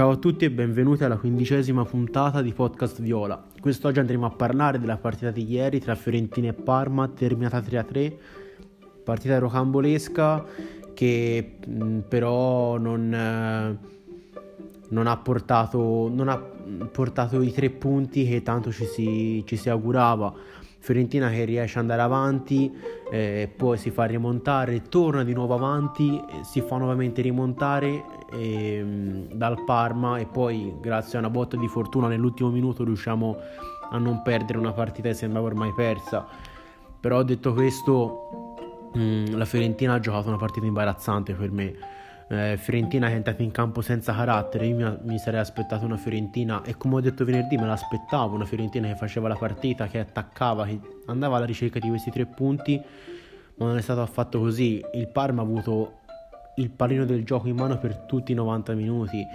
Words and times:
Ciao 0.00 0.12
a 0.12 0.16
tutti 0.16 0.46
e 0.46 0.50
benvenuti 0.50 1.04
alla 1.04 1.18
quindicesima 1.18 1.84
puntata 1.84 2.40
di 2.40 2.54
Podcast 2.54 3.02
Viola. 3.02 3.44
Quest'oggi 3.60 3.98
andremo 3.98 4.24
a 4.24 4.30
parlare 4.30 4.78
della 4.78 4.96
partita 4.96 5.30
di 5.30 5.44
ieri 5.46 5.78
tra 5.78 5.94
Fiorentina 5.94 6.48
e 6.48 6.52
Parma, 6.54 7.06
terminata 7.08 7.58
3-3, 7.58 8.16
partita 9.04 9.36
rocambolesca 9.36 10.42
che 10.94 11.58
mh, 11.66 11.98
però 12.08 12.78
non, 12.78 13.12
eh, 13.12 13.78
non, 14.88 15.06
ha 15.06 15.16
portato, 15.18 16.10
non, 16.10 16.28
ha 16.28 16.38
portato, 16.90 17.42
i 17.42 17.52
tre 17.52 17.68
punti 17.68 18.26
che 18.26 18.40
tanto 18.40 18.72
ci 18.72 18.86
si, 18.86 19.44
ci 19.44 19.56
si 19.58 19.68
augurava. 19.68 20.32
Fiorentina 20.80 21.28
che 21.28 21.44
riesce 21.44 21.78
ad 21.78 21.84
andare 21.84 22.00
avanti, 22.02 22.74
eh, 23.10 23.52
poi 23.54 23.76
si 23.76 23.90
fa 23.90 24.04
rimontare, 24.04 24.82
torna 24.88 25.22
di 25.22 25.34
nuovo 25.34 25.54
avanti, 25.54 26.18
si 26.42 26.62
fa 26.62 26.78
nuovamente 26.78 27.20
rimontare 27.20 28.02
eh, 28.32 29.28
dal 29.30 29.62
Parma 29.64 30.18
e 30.18 30.24
poi 30.24 30.74
grazie 30.80 31.18
a 31.18 31.20
una 31.20 31.30
botta 31.30 31.58
di 31.58 31.68
fortuna 31.68 32.08
nell'ultimo 32.08 32.48
minuto 32.48 32.82
riusciamo 32.82 33.36
a 33.90 33.98
non 33.98 34.22
perdere 34.22 34.58
una 34.58 34.72
partita 34.72 35.08
che 35.08 35.14
sembrava 35.14 35.46
ormai 35.46 35.72
persa. 35.74 36.26
Però 36.98 37.22
detto 37.22 37.52
questo, 37.52 38.54
mh, 38.94 39.00
mm, 39.00 39.24
la 39.36 39.44
Fiorentina 39.44 39.94
ha 39.94 40.00
giocato 40.00 40.28
una 40.28 40.38
partita 40.38 40.64
imbarazzante 40.64 41.34
per 41.34 41.50
me 41.50 41.98
eh, 42.30 42.56
Fiorentina 42.56 43.08
che 43.08 43.14
è 43.14 43.16
entrata 43.16 43.42
in 43.42 43.50
campo 43.50 43.80
senza 43.80 44.14
carattere, 44.14 44.66
io 44.66 44.76
mi, 44.76 44.98
mi, 45.02 45.18
sarei 45.18 45.40
aspettato 45.40 45.84
una 45.84 45.96
Fiorentina 45.96 46.62
e 46.62 46.76
come 46.76 46.96
ho 46.96 47.00
detto 47.00 47.24
venerdì 47.24 47.56
me 47.56 47.66
l'aspettavo, 47.66 48.36
una 48.36 48.44
Fiorentina 48.44 48.86
che 48.86 48.94
faceva 48.94 49.26
la 49.26 49.34
partita, 49.34 49.88
che 49.88 49.98
attaccava, 49.98 50.64
che 50.64 50.78
andava 51.06 51.36
alla 51.36 51.46
ricerca 51.46 51.80
di 51.80 51.88
questi 51.88 52.10
tre 52.10 52.26
punti, 52.26 52.80
ma 53.56 53.66
non 53.66 53.76
è 53.76 53.80
stato 53.80 54.00
affatto 54.00 54.38
così. 54.38 54.80
Il 54.94 55.08
Parma 55.08 55.42
ha 55.42 55.44
avuto 55.44 55.98
il 56.56 56.70
pallino 56.70 57.04
del 57.04 57.24
gioco 57.24 57.48
in 57.48 57.56
mano 57.56 57.78
per 57.78 57.96
tutti 57.96 58.30
i 58.30 58.36
90 58.36 58.74
minuti. 58.74 59.26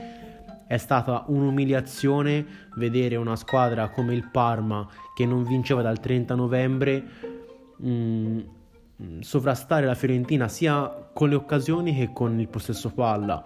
È 0.66 0.78
stata 0.78 1.26
un'umiliazione 1.28 2.46
vedere 2.76 3.18
una 3.18 3.36
squadra 3.36 3.90
come 3.90 4.14
il 4.14 4.30
Parma 4.32 4.88
che 5.14 5.26
non 5.26 5.44
vinceva 5.44 5.82
dal 5.82 6.00
30 6.00 6.34
novembre 6.34 7.04
Mm, 7.84 8.40
sovrastare 9.20 9.86
la 9.86 9.96
Fiorentina 9.96 10.48
sia 10.48 11.10
con 11.14 11.30
le 11.30 11.36
occasioni 11.36 11.96
che 11.96 12.12
con 12.14 12.40
il 12.40 12.48
possesso 12.48 12.90
palla. 12.92 13.44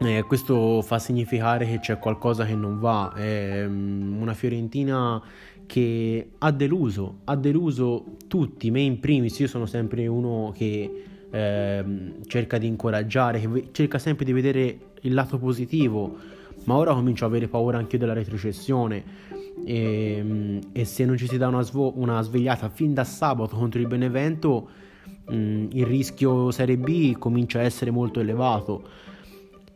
Eh, 0.00 0.24
questo 0.26 0.82
fa 0.82 0.98
significare 0.98 1.66
che 1.66 1.78
c'è 1.78 1.98
qualcosa 1.98 2.44
che 2.44 2.54
non 2.54 2.78
va. 2.78 3.12
È 3.14 3.64
mm, 3.66 4.20
una 4.20 4.34
Fiorentina 4.34 5.22
che 5.66 6.30
ha 6.38 6.50
deluso, 6.50 7.20
ha 7.24 7.36
deluso 7.36 8.16
tutti, 8.28 8.70
me 8.70 8.80
in 8.80 9.00
primis. 9.00 9.38
Io 9.38 9.48
sono 9.48 9.66
sempre 9.66 10.06
uno 10.06 10.52
che 10.54 11.04
eh, 11.30 11.84
cerca 12.26 12.58
di 12.58 12.66
incoraggiare, 12.66 13.40
che 13.40 13.68
cerca 13.72 13.98
sempre 13.98 14.24
di 14.24 14.32
vedere 14.32 14.78
il 15.02 15.14
lato 15.14 15.38
positivo, 15.38 16.16
ma 16.64 16.76
ora 16.76 16.94
comincio 16.94 17.24
a 17.24 17.28
avere 17.28 17.48
paura 17.48 17.78
anche 17.78 17.98
della 17.98 18.12
retrocessione. 18.12 19.32
E, 19.64 20.16
ehm, 20.18 20.60
e 20.72 20.84
se 20.84 21.04
non 21.04 21.16
ci 21.16 21.28
si 21.28 21.38
dà 21.38 21.48
una, 21.48 21.62
svo- 21.62 21.92
una, 21.96 22.20
svegliata 22.22 22.68
fin 22.68 22.92
da 22.92 23.04
sabato 23.04 23.56
contro 23.56 23.80
il 23.80 23.86
Benevento 23.86 24.68
mh, 25.28 25.36
mm, 25.36 25.66
il 25.72 25.86
rischio 25.86 26.50
Serie 26.50 26.76
B 26.76 27.16
comincia 27.18 27.60
a 27.60 27.62
essere 27.62 27.90
molto 27.90 28.20
elevato. 28.20 28.82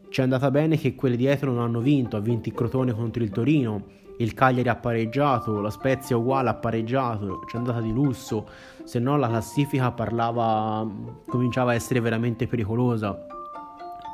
Ci 0.09 0.21
è 0.21 0.23
andata 0.23 0.51
bene 0.51 0.77
che 0.77 0.95
quelle 0.95 1.17
dietro 1.17 1.53
non 1.53 1.63
hanno 1.63 1.81
vinto 1.81 2.17
ha 2.17 2.21
vinto 2.21 2.49
il 2.49 2.55
Crotone 2.55 2.93
contro 2.93 3.23
il 3.23 3.31
Torino 3.31 3.97
il 4.19 4.35
Cagliari 4.35 4.69
ha 4.69 4.77
pareggiato, 4.77 5.61
la 5.61 5.71
Spezia 5.71 6.17
uguale 6.17 6.49
ha 6.49 6.55
pareggiato, 6.55 7.45
ci 7.47 7.55
è 7.55 7.59
andata 7.59 7.81
di 7.81 7.93
lusso, 7.93 8.49
se 8.85 8.99
no 8.99 9.17
la 9.17 9.29
classifica 9.29 9.93
parlava, 9.93 10.87
cominciava 11.27 11.73
a 11.73 11.75
essere 11.75 12.01
veramente 12.01 12.47
pericolosa. 12.47 13.27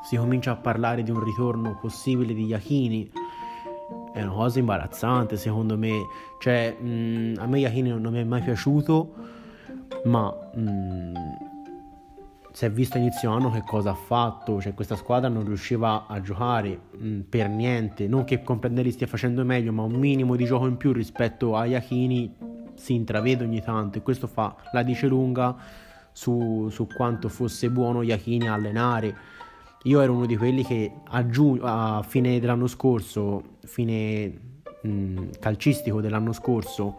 Si 0.04 0.16
comincia 0.16 0.52
a 0.52 0.56
parlare 0.56 1.02
di 1.02 1.10
un 1.10 1.24
ritorno 1.24 1.78
possibile 1.80 2.34
di 2.34 2.44
Iachini 2.46 3.10
è 4.14 4.22
una 4.22 4.32
cosa 4.32 4.60
imbarazzante 4.60 5.36
secondo 5.36 5.76
me. 5.76 6.06
Cioè, 6.38 6.76
mh, 6.78 6.86
mm, 6.86 7.34
a 7.38 7.46
me 7.46 7.58
Yachini 7.58 7.88
non 7.88 8.12
mi 8.12 8.20
è 8.20 8.24
mai 8.24 8.42
piaciuto, 8.42 9.14
ma 10.04 10.32
mh, 10.54 10.60
mm, 10.60 11.14
si 12.52 12.64
è 12.64 12.70
visto 12.70 12.96
inizio 12.96 13.32
anno 13.32 13.50
che 13.50 13.64
cosa 13.66 13.90
ha 13.90 13.94
fatto. 13.94 14.60
Cioè, 14.60 14.72
questa 14.72 14.94
squadra 14.94 15.28
non 15.28 15.44
riusciva 15.44 16.06
a 16.06 16.20
giocare 16.20 16.80
mh, 16.96 17.06
mm, 17.06 17.20
per 17.22 17.48
niente. 17.48 18.06
Non 18.06 18.22
che 18.22 18.42
Comprendelli 18.42 18.92
stia 18.92 19.08
facendo 19.08 19.44
meglio, 19.44 19.72
ma 19.72 19.82
un 19.82 19.94
minimo 19.94 20.36
di 20.36 20.44
gioco 20.44 20.66
in 20.66 20.76
più 20.76 20.92
rispetto 20.92 21.56
a 21.56 21.66
Yachini 21.66 22.36
si 22.74 22.94
intravede 22.94 23.42
ogni 23.42 23.62
tanto. 23.62 23.98
E 23.98 24.02
questo 24.02 24.28
fa 24.28 24.54
la 24.72 24.84
dice 24.84 25.08
lunga 25.08 25.56
su, 26.12 26.68
su 26.70 26.86
quanto 26.86 27.28
fosse 27.28 27.68
buono 27.68 28.02
Yachini 28.02 28.46
a 28.46 28.54
allenare 28.54 29.16
io 29.84 30.00
ero 30.00 30.14
uno 30.14 30.26
di 30.26 30.36
quelli 30.36 30.64
che 30.64 30.90
a, 31.08 31.26
giugno, 31.28 31.62
a 31.64 32.02
fine 32.06 32.40
dell'anno 32.40 32.66
scorso, 32.66 33.42
fine 33.64 34.32
mh, 34.82 35.30
calcistico 35.40 36.00
dell'anno 36.00 36.32
scorso, 36.32 36.96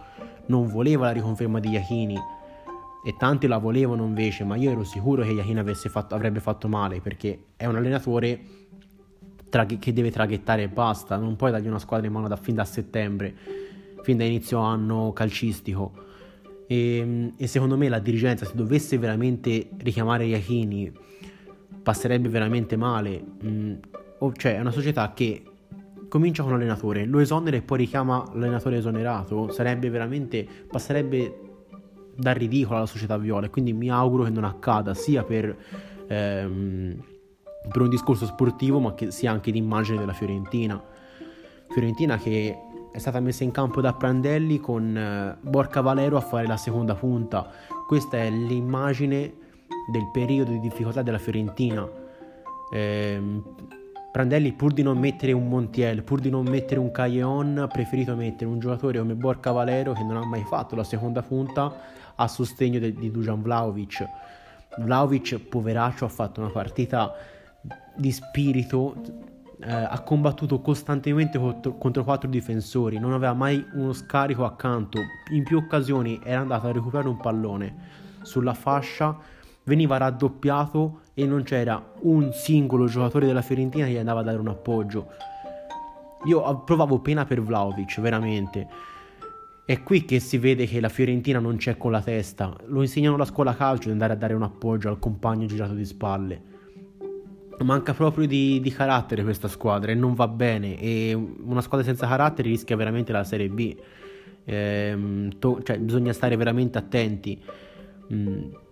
non 0.47 0.67
voleva 0.67 1.05
la 1.05 1.11
riconferma 1.11 1.59
di 1.59 1.69
Iachini 1.69 2.17
e 3.03 3.15
tanti 3.17 3.47
la 3.47 3.57
volevano 3.57 4.05
invece, 4.05 4.43
ma 4.43 4.55
io 4.55 4.69
ero 4.69 4.83
sicuro 4.83 5.23
che 5.23 5.31
Iachini 5.31 5.59
avrebbe 5.59 6.39
fatto 6.39 6.67
male 6.67 7.01
perché 7.01 7.45
è 7.55 7.65
un 7.65 7.75
allenatore 7.75 8.39
tra- 9.49 9.65
che 9.65 9.93
deve 9.93 10.11
traghettare 10.11 10.63
e 10.63 10.67
basta, 10.67 11.17
non 11.17 11.35
puoi 11.35 11.49
dargli 11.49 11.67
una 11.67 11.79
squadra 11.79 12.05
in 12.05 12.13
mano 12.13 12.27
da 12.27 12.35
fin 12.35 12.53
da 12.53 12.65
settembre, 12.65 13.33
fin 14.03 14.17
da 14.17 14.23
inizio 14.25 14.59
anno 14.59 15.11
calcistico. 15.11 16.03
E, 16.67 17.33
e 17.35 17.47
secondo 17.47 17.77
me 17.77 17.89
la 17.89 17.99
dirigenza, 17.99 18.45
se 18.45 18.53
dovesse 18.53 18.99
veramente 18.99 19.69
richiamare 19.77 20.25
Iachini 20.25 20.91
passerebbe 21.81 22.29
veramente 22.29 22.75
male. 22.75 23.23
Mm, 23.43 23.73
cioè, 24.33 24.55
è 24.55 24.59
una 24.59 24.71
società 24.71 25.13
che 25.13 25.43
comincia 26.09 26.43
con 26.43 26.51
l'allenatore, 26.53 27.05
lo 27.05 27.19
esonera 27.19 27.57
e 27.57 27.61
poi 27.61 27.79
richiama 27.79 28.23
l'allenatore 28.33 28.77
esonerato. 28.77 29.51
Sarebbe 29.51 29.89
veramente. 29.89 30.47
passerebbe 30.69 31.39
dal 32.15 32.35
ridicolo 32.35 32.77
alla 32.77 32.85
società 32.85 33.17
viola. 33.17 33.49
Quindi 33.49 33.73
mi 33.73 33.89
auguro 33.89 34.23
che 34.23 34.29
non 34.29 34.43
accada 34.43 34.93
sia 34.93 35.23
per. 35.23 35.55
Ehm, 36.07 37.03
per 37.67 37.81
un 37.81 37.89
discorso 37.89 38.25
sportivo, 38.25 38.79
ma 38.79 38.93
che 38.93 39.11
sia 39.11 39.31
anche 39.31 39.51
d'immagine 39.51 39.97
della 39.97 40.13
Fiorentina. 40.13 40.81
Fiorentina 41.69 42.17
che 42.17 42.57
è 42.91 42.97
stata 42.97 43.19
messa 43.19 43.43
in 43.43 43.51
campo 43.51 43.81
da 43.81 43.93
Prandelli 43.93 44.59
con 44.59 44.95
eh, 44.95 45.37
Borca 45.41 45.81
Valero 45.81 46.17
a 46.17 46.21
fare 46.21 46.47
la 46.47 46.57
seconda 46.57 46.95
punta. 46.95 47.49
Questa 47.87 48.17
è 48.17 48.29
l'immagine 48.29 49.33
del 49.91 50.09
periodo 50.11 50.51
di 50.51 50.59
difficoltà 50.59 51.01
della 51.01 51.17
Fiorentina. 51.17 51.87
Eh, 52.71 53.41
Prandelli, 54.15 54.53
pur 54.53 54.71
di 54.71 54.81
non 54.81 54.97
mettere 54.97 55.33
un 55.33 55.47
Montiel, 55.49 56.01
pur 56.03 56.21
di 56.21 56.29
non 56.29 56.45
mettere 56.45 56.79
un 56.79 56.89
Calleon, 56.89 57.57
ha 57.57 57.67
preferito 57.67 58.15
mettere 58.15 58.49
un 58.49 58.59
giocatore 58.59 58.99
come 58.99 59.13
Borca 59.13 59.51
Valero 59.51 59.91
che 59.91 60.03
non 60.03 60.15
ha 60.15 60.25
mai 60.25 60.43
fatto 60.43 60.73
la 60.73 60.85
seconda 60.85 61.21
punta 61.21 61.73
a 62.15 62.27
sostegno 62.29 62.79
de- 62.79 62.93
di 62.93 63.11
Dujan 63.11 63.41
Vlaovic. 63.41 64.07
Vlaovic, 64.77 65.37
poveraccio, 65.39 66.05
ha 66.05 66.07
fatto 66.07 66.39
una 66.39 66.49
partita 66.49 67.13
di 67.93 68.09
spirito, 68.13 68.95
eh, 69.59 69.69
ha 69.69 69.99
combattuto 69.99 70.61
costantemente 70.61 71.37
contro, 71.37 71.77
contro 71.77 72.05
quattro 72.05 72.29
difensori, 72.29 72.97
non 72.99 73.11
aveva 73.11 73.33
mai 73.33 73.65
uno 73.73 73.91
scarico 73.91 74.45
accanto, 74.45 74.99
in 75.33 75.43
più 75.43 75.57
occasioni 75.57 76.21
era 76.23 76.39
andato 76.39 76.67
a 76.67 76.71
recuperare 76.71 77.09
un 77.09 77.17
pallone 77.17 77.75
sulla 78.21 78.53
fascia 78.53 79.17
veniva 79.65 79.97
raddoppiato 79.97 81.01
e 81.13 81.25
non 81.25 81.43
c'era 81.43 81.93
un 82.01 82.31
singolo 82.33 82.87
giocatore 82.87 83.25
della 83.25 83.41
Fiorentina 83.41 83.85
che 83.85 83.91
gli 83.91 83.97
andava 83.97 84.21
a 84.21 84.23
dare 84.23 84.37
un 84.37 84.47
appoggio. 84.47 85.07
Io 86.25 86.63
provavo 86.63 86.99
pena 86.99 87.25
per 87.25 87.41
Vlaovic, 87.41 87.99
veramente. 88.01 88.67
È 89.65 89.81
qui 89.81 90.05
che 90.05 90.19
si 90.19 90.37
vede 90.37 90.65
che 90.65 90.79
la 90.79 90.89
Fiorentina 90.89 91.39
non 91.39 91.57
c'è 91.57 91.77
con 91.77 91.91
la 91.91 92.01
testa. 92.01 92.55
Lo 92.65 92.81
insegnano 92.81 93.17
la 93.17 93.25
scuola 93.25 93.55
calcio 93.55 93.85
di 93.85 93.91
andare 93.91 94.13
a 94.13 94.15
dare 94.15 94.33
un 94.33 94.43
appoggio 94.43 94.89
al 94.89 94.99
compagno 94.99 95.45
girato 95.45 95.73
di 95.73 95.85
spalle. 95.85 96.53
Manca 97.59 97.93
proprio 97.93 98.27
di, 98.27 98.59
di 98.59 98.69
carattere 98.69 99.23
questa 99.23 99.47
squadra 99.47 99.91
e 99.91 99.95
non 99.95 100.13
va 100.13 100.27
bene. 100.27 100.79
E 100.79 101.13
una 101.13 101.61
squadra 101.61 101.85
senza 101.85 102.07
carattere 102.07 102.49
rischia 102.49 102.75
veramente 102.75 103.11
la 103.11 103.23
Serie 103.23 103.49
B. 103.49 103.75
Ehm, 104.45 105.39
to- 105.39 105.61
cioè, 105.63 105.79
bisogna 105.79 106.13
stare 106.13 106.35
veramente 106.35 106.77
attenti. 106.77 107.41
Mm 108.13 108.63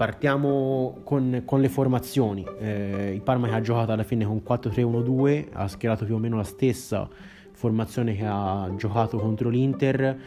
Partiamo 0.00 1.00
con, 1.04 1.42
con 1.44 1.60
le 1.60 1.68
formazioni. 1.68 2.42
Eh, 2.58 3.12
il 3.12 3.20
Parma 3.20 3.48
che 3.48 3.54
ha 3.54 3.60
giocato 3.60 3.92
alla 3.92 4.02
fine 4.02 4.24
con 4.24 4.40
4-3-1-2, 4.42 5.48
ha 5.52 5.68
schierato 5.68 6.06
più 6.06 6.14
o 6.14 6.18
meno 6.18 6.38
la 6.38 6.42
stessa 6.42 7.06
formazione 7.52 8.16
che 8.16 8.24
ha 8.24 8.72
giocato 8.78 9.18
contro 9.18 9.50
l'Inter, 9.50 10.18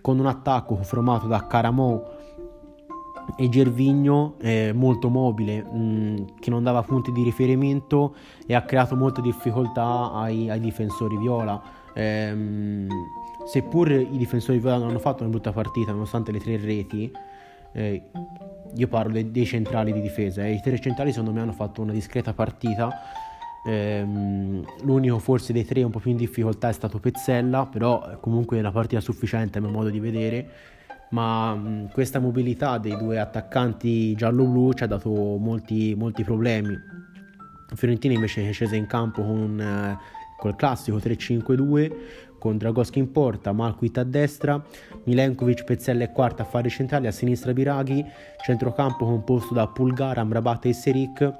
con 0.00 0.18
un 0.18 0.24
attacco 0.24 0.76
formato 0.76 1.26
da 1.26 1.46
Caramò 1.46 2.02
e 3.36 3.48
Gervigno 3.50 4.36
eh, 4.40 4.72
molto 4.74 5.10
mobile, 5.10 5.64
mh, 5.64 5.78
mm, 5.78 6.16
che 6.40 6.48
non 6.48 6.62
dava 6.62 6.80
punti 6.80 7.12
di 7.12 7.22
riferimento 7.22 8.14
e 8.46 8.54
ha 8.54 8.62
creato 8.62 8.96
molte 8.96 9.20
difficoltà 9.20 10.12
ai, 10.14 10.48
ai 10.48 10.60
difensori 10.60 11.18
viola. 11.18 11.60
Eh, 11.92 12.86
seppur 13.44 13.90
i 13.90 14.16
difensori 14.16 14.58
viola 14.58 14.78
non 14.78 14.88
hanno 14.88 14.98
fatto 14.98 15.24
una 15.24 15.30
brutta 15.30 15.52
partita 15.52 15.90
nonostante 15.90 16.32
le 16.32 16.38
tre 16.38 16.56
reti, 16.56 17.12
eh, 17.72 18.10
io 18.74 18.88
parlo 18.88 19.12
dei, 19.12 19.30
dei, 19.30 19.46
centrali 19.46 19.92
di 19.92 20.00
difesa 20.00 20.44
e 20.44 20.52
i 20.52 20.60
tre 20.60 20.78
centrali 20.80 21.10
secondo 21.10 21.32
me 21.32 21.40
hanno 21.40 21.52
fatto 21.52 21.82
una 21.82 21.92
discreta 21.92 22.32
partita 22.32 22.90
Ehm, 23.62 24.64
l'unico 24.82 25.18
forse 25.18 25.52
dei 25.52 25.66
tre 25.66 25.82
un 25.82 25.90
po' 25.90 25.98
più 25.98 26.10
in 26.10 26.16
difficoltà 26.16 26.68
è 26.68 26.72
stato 26.72 26.98
Pezzella, 26.98 27.66
però 27.66 28.18
comunque 28.20 28.56
è 28.56 28.60
una 28.60 28.72
partita 28.72 29.00
sufficiente 29.00 29.58
a 29.58 29.60
mio 29.60 29.70
modo 29.70 29.90
di 29.90 30.00
vedere. 30.00 30.48
Ma 31.10 31.54
mh, 31.54 31.90
questa 31.92 32.20
mobilità 32.20 32.78
dei 32.78 32.96
due 32.96 33.18
attaccanti 33.18 34.14
giallo-blu 34.14 34.72
ci 34.74 34.84
ha 34.84 34.86
dato 34.86 35.10
molti, 35.10 35.94
molti 35.96 36.24
problemi. 36.24 36.74
Fiorentina 37.74 38.14
invece 38.14 38.48
è 38.48 38.52
scesa 38.52 38.76
in 38.76 38.86
campo 38.86 39.22
con 39.22 39.60
eh, 39.60 39.98
col 40.38 40.56
classico 40.56 40.96
3-5-2 40.96 41.92
con 42.40 42.56
Dragoschi 42.56 42.98
in 42.98 43.12
porta, 43.12 43.52
Malquit 43.52 43.98
a 43.98 44.02
destra, 44.02 44.60
Milenkovic, 45.04 45.62
Pezzella 45.62 46.04
e 46.04 46.10
quarta 46.10 46.42
a 46.42 46.46
fare 46.46 46.70
centrali, 46.70 47.06
a 47.06 47.12
sinistra 47.12 47.52
Biraghi, 47.52 48.02
centrocampo 48.42 49.04
composto 49.04 49.52
da 49.52 49.68
Pulgar, 49.68 50.18
Amrabat 50.18 50.64
e 50.64 50.72
Seric 50.72 51.34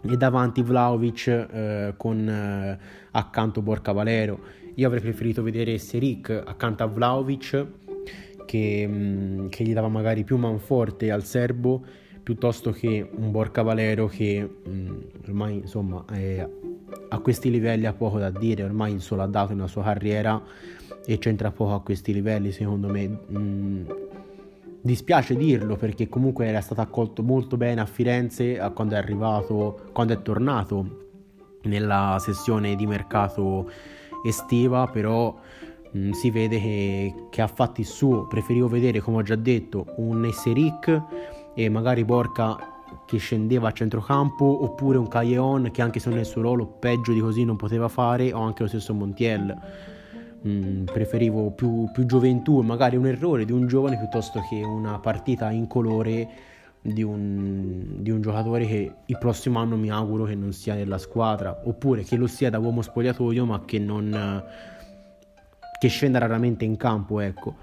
e 0.00 0.16
davanti 0.16 0.62
Vlaovic 0.62 1.26
eh, 1.26 1.94
con 1.96 2.26
eh, 2.26 2.78
accanto 3.10 3.60
Borca 3.60 3.92
Valero. 3.92 4.40
Io 4.76 4.86
avrei 4.86 5.02
preferito 5.02 5.42
vedere 5.42 5.76
Seric 5.76 6.30
accanto 6.30 6.84
a 6.84 6.86
Vlaovic 6.86 7.66
che, 8.46 8.86
mh, 8.86 8.92
mm, 8.92 9.48
che, 9.48 9.64
gli 9.64 9.74
dava 9.74 9.88
magari 9.88 10.24
più 10.24 10.38
manforte 10.38 11.10
al 11.10 11.24
serbo 11.24 11.84
piuttosto 12.22 12.70
che 12.70 13.08
un 13.14 13.30
Borca 13.30 13.60
Valero 13.62 14.06
che 14.06 14.40
mh, 14.42 14.70
mm, 14.70 15.00
ormai 15.26 15.56
insomma 15.56 16.04
è, 16.10 16.48
a 17.08 17.18
questi 17.20 17.50
livelli 17.50 17.86
ha 17.86 17.92
poco 17.92 18.18
da 18.18 18.30
dire, 18.30 18.64
ormai 18.64 18.92
il 18.92 19.00
solo 19.00 19.22
ha 19.22 19.26
dato 19.26 19.54
nella 19.54 19.66
sua 19.66 19.82
carriera 19.82 20.40
e 21.04 21.18
c'entra 21.18 21.50
poco 21.50 21.74
a 21.74 21.80
questi 21.80 22.12
livelli 22.12 22.52
secondo 22.52 22.88
me. 22.88 23.18
Mm, 23.30 23.84
dispiace 24.80 25.34
dirlo 25.34 25.76
perché 25.76 26.08
comunque 26.08 26.46
era 26.46 26.60
stato 26.60 26.80
accolto 26.80 27.22
molto 27.22 27.56
bene 27.56 27.80
a 27.80 27.86
Firenze 27.86 28.58
quando 28.74 28.94
è 28.94 28.98
arrivato, 28.98 29.88
quando 29.92 30.12
è 30.12 30.22
tornato 30.22 31.06
nella 31.62 32.16
sessione 32.20 32.76
di 32.76 32.86
mercato 32.86 33.70
estiva, 34.24 34.86
però 34.86 35.36
mh, 35.92 35.98
mm, 35.98 36.10
si 36.12 36.30
vede 36.30 36.60
che, 36.60 37.14
che, 37.30 37.42
ha 37.42 37.46
fatto 37.46 37.80
il 37.80 37.86
suo. 37.86 38.26
Preferivo 38.26 38.68
vedere, 38.68 39.00
come 39.00 39.18
ho 39.18 39.22
già 39.22 39.36
detto, 39.36 39.86
un 39.96 40.24
Esseric 40.24 41.02
e 41.54 41.68
magari 41.68 42.04
Borca 42.04 42.77
che 43.06 43.18
scendeva 43.18 43.68
a 43.68 43.72
centrocampo 43.72 44.64
oppure 44.64 44.98
un 44.98 45.08
Calleon 45.08 45.70
che 45.70 45.82
anche 45.82 46.00
se 46.00 46.10
nel 46.10 46.26
suo 46.26 46.42
ruolo 46.42 46.66
peggio 46.66 47.12
di 47.12 47.20
così 47.20 47.44
non 47.44 47.56
poteva 47.56 47.88
fare 47.88 48.32
o 48.32 48.40
anche 48.40 48.62
lo 48.62 48.68
stesso 48.68 48.94
Montiel. 48.94 49.56
Mm, 50.46 50.84
preferivo 50.84 51.50
più, 51.50 51.90
più 51.92 52.06
gioventù 52.06 52.60
magari 52.60 52.94
un 52.94 53.06
errore 53.06 53.44
di 53.44 53.50
un 53.50 53.66
giovane 53.66 53.98
piuttosto 53.98 54.40
che 54.48 54.62
una 54.62 55.00
partita 55.00 55.50
in 55.50 55.66
colore 55.66 56.28
di 56.80 57.02
un, 57.02 57.96
di 57.98 58.10
un, 58.10 58.20
giocatore 58.20 58.64
che 58.64 58.92
il 59.04 59.18
prossimo 59.18 59.58
anno 59.58 59.76
mi 59.76 59.90
auguro 59.90 60.24
che 60.24 60.36
non 60.36 60.52
sia 60.52 60.74
nella 60.74 60.98
squadra 60.98 61.62
oppure 61.64 62.04
che 62.04 62.14
lo 62.14 62.28
sia 62.28 62.50
da 62.50 62.58
uomo 62.60 62.82
spogliatoio 62.82 63.44
ma 63.46 63.64
che 63.64 63.80
non 63.80 64.44
che 65.80 65.88
scenda 65.88 66.18
raramente 66.18 66.64
in 66.64 66.76
campo 66.76 67.18
ecco 67.18 67.56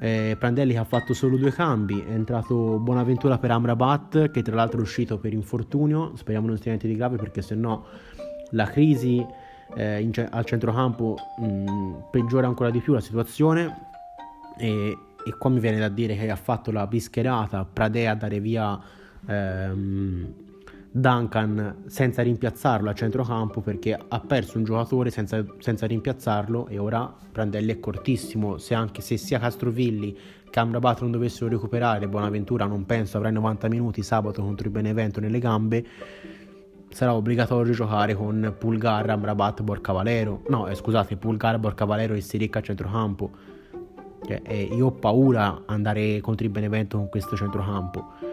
eh, 0.00 0.36
Prandelli 0.38 0.76
ha 0.76 0.84
fatto 0.84 1.14
solo 1.14 1.36
due 1.36 1.52
cambi, 1.52 2.00
è 2.00 2.10
entrato 2.10 2.78
Buonaventura 2.78 3.38
per 3.38 3.50
Amrabat 3.52 4.30
che 4.30 4.42
tra 4.42 4.54
l'altro 4.54 4.80
è 4.80 4.82
uscito 4.82 5.18
per 5.18 5.32
infortunio, 5.32 6.12
speriamo 6.16 6.46
non 6.46 6.56
sia 6.56 6.66
niente 6.66 6.88
di 6.88 6.96
grave 6.96 7.16
perché 7.16 7.42
se 7.42 7.54
no 7.54 7.84
la 8.50 8.66
crisi 8.66 9.24
eh, 9.74 10.00
in, 10.00 10.12
al 10.30 10.44
centrocampo 10.44 11.16
mh, 11.38 11.46
mm, 11.46 11.94
peggiora 12.10 12.46
ancora 12.46 12.70
di 12.70 12.80
più 12.80 12.92
la 12.92 13.00
situazione. 13.00 13.92
E, 14.56 14.96
e, 15.24 15.36
qua 15.38 15.50
mi 15.50 15.58
viene 15.60 15.78
da 15.78 15.88
dire 15.88 16.14
che 16.16 16.30
ha 16.30 16.36
fatto 16.36 16.70
la 16.70 16.86
bischerata 16.86 17.64
Pradea 17.64 18.12
a 18.12 18.14
dare 18.14 18.40
via 18.40 18.78
ehm, 19.26 20.34
Duncan 20.96 21.82
senza 21.86 22.22
rimpiazzarlo 22.22 22.88
a 22.88 22.94
centrocampo 22.94 23.60
perché 23.60 23.98
ha 24.06 24.20
perso 24.20 24.58
un 24.58 24.64
giocatore 24.64 25.10
senza, 25.10 25.44
senza 25.58 25.86
rimpiazzarlo 25.86 26.68
e 26.68 26.78
ora 26.78 27.12
Prandelli 27.32 27.72
è 27.72 27.80
cortissimo. 27.80 28.58
Se 28.58 28.74
anche 28.74 29.00
se 29.00 29.16
sia 29.16 29.40
Castrovilli 29.40 30.16
che 30.48 30.60
Amrabat 30.60 31.00
non 31.00 31.10
dovessero 31.10 31.50
recuperare 31.50 32.06
Buonaventura 32.06 32.66
non 32.66 32.86
penso 32.86 33.16
avrà 33.16 33.30
90 33.30 33.66
minuti 33.66 34.04
sabato 34.04 34.40
contro 34.40 34.68
il 34.68 34.72
Benevento 34.72 35.18
nelle 35.18 35.40
gambe. 35.40 35.84
Sarà 36.90 37.12
obbligatorio 37.12 37.72
giocare 37.72 38.14
con 38.14 38.54
Pulgar, 38.56 39.10
Amrabat, 39.10 39.62
Borcavalero 39.62 40.42
no 40.46 40.68
eh, 40.68 40.76
scusate 40.76 41.16
Pulgar, 41.16 41.58
Borcavalero 41.58 42.14
e 42.14 42.20
Siric 42.20 42.54
a 42.54 42.60
centrocampo. 42.60 43.30
Cioè, 44.24 44.42
eh, 44.44 44.62
io 44.62 44.86
ho 44.86 44.92
paura 44.92 45.62
andare 45.66 46.20
contro 46.20 46.46
il 46.46 46.52
Benevento 46.52 46.98
con 46.98 47.08
questo 47.08 47.34
centrocampo 47.34 48.23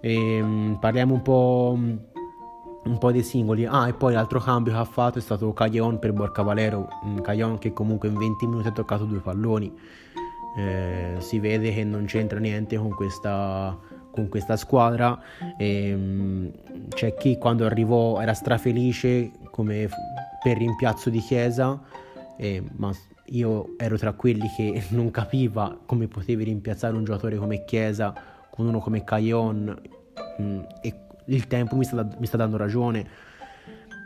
e, 0.00 0.36
ehm, 0.36 0.78
parliamo 0.80 1.14
un 1.14 1.22
po', 1.22 1.76
un 1.76 2.98
po' 2.98 3.12
dei 3.12 3.22
singoli. 3.22 3.64
Ah, 3.66 3.88
e 3.88 3.94
poi 3.94 4.12
l'altro 4.14 4.40
cambio 4.40 4.72
che 4.72 4.78
ha 4.78 4.84
fatto 4.84 5.18
è 5.18 5.20
stato 5.20 5.52
Caglion 5.52 5.98
per 5.98 6.12
Borca 6.12 6.42
Valero. 6.42 6.88
Mm, 7.06 7.18
Caglion 7.18 7.58
che 7.58 7.72
comunque 7.72 8.08
in 8.08 8.16
20 8.16 8.46
minuti 8.46 8.68
ha 8.68 8.72
toccato 8.72 9.04
due 9.04 9.20
palloni. 9.20 9.72
Eh, 10.56 11.16
si 11.18 11.38
vede 11.38 11.72
che 11.72 11.84
non 11.84 12.04
c'entra 12.06 12.38
niente 12.38 12.76
con 12.76 12.90
questa, 12.90 13.76
con 14.10 14.28
questa 14.28 14.56
squadra. 14.56 15.18
E, 15.56 16.52
c'è 16.90 17.14
chi 17.14 17.38
quando 17.38 17.64
arrivò 17.66 18.20
era 18.20 18.34
strafelice 18.34 19.30
come 19.50 19.88
per 20.42 20.56
rimpiazzo 20.56 21.10
di 21.10 21.18
Chiesa, 21.18 21.80
eh, 22.36 22.62
ma 22.76 22.92
io 23.30 23.74
ero 23.76 23.98
tra 23.98 24.12
quelli 24.12 24.48
che 24.56 24.84
non 24.90 25.10
capiva 25.10 25.78
come 25.84 26.06
potevi 26.06 26.44
rimpiazzare 26.44 26.96
un 26.96 27.04
giocatore 27.04 27.36
come 27.36 27.64
Chiesa 27.64 28.27
con 28.58 28.66
uno 28.66 28.80
come 28.80 29.04
Caillon 29.04 29.80
mm, 30.42 30.60
e 30.80 30.94
il 31.26 31.46
tempo 31.46 31.76
mi 31.76 31.84
sta, 31.84 32.06
mi 32.18 32.26
sta 32.26 32.36
dando 32.36 32.56
ragione. 32.56 33.06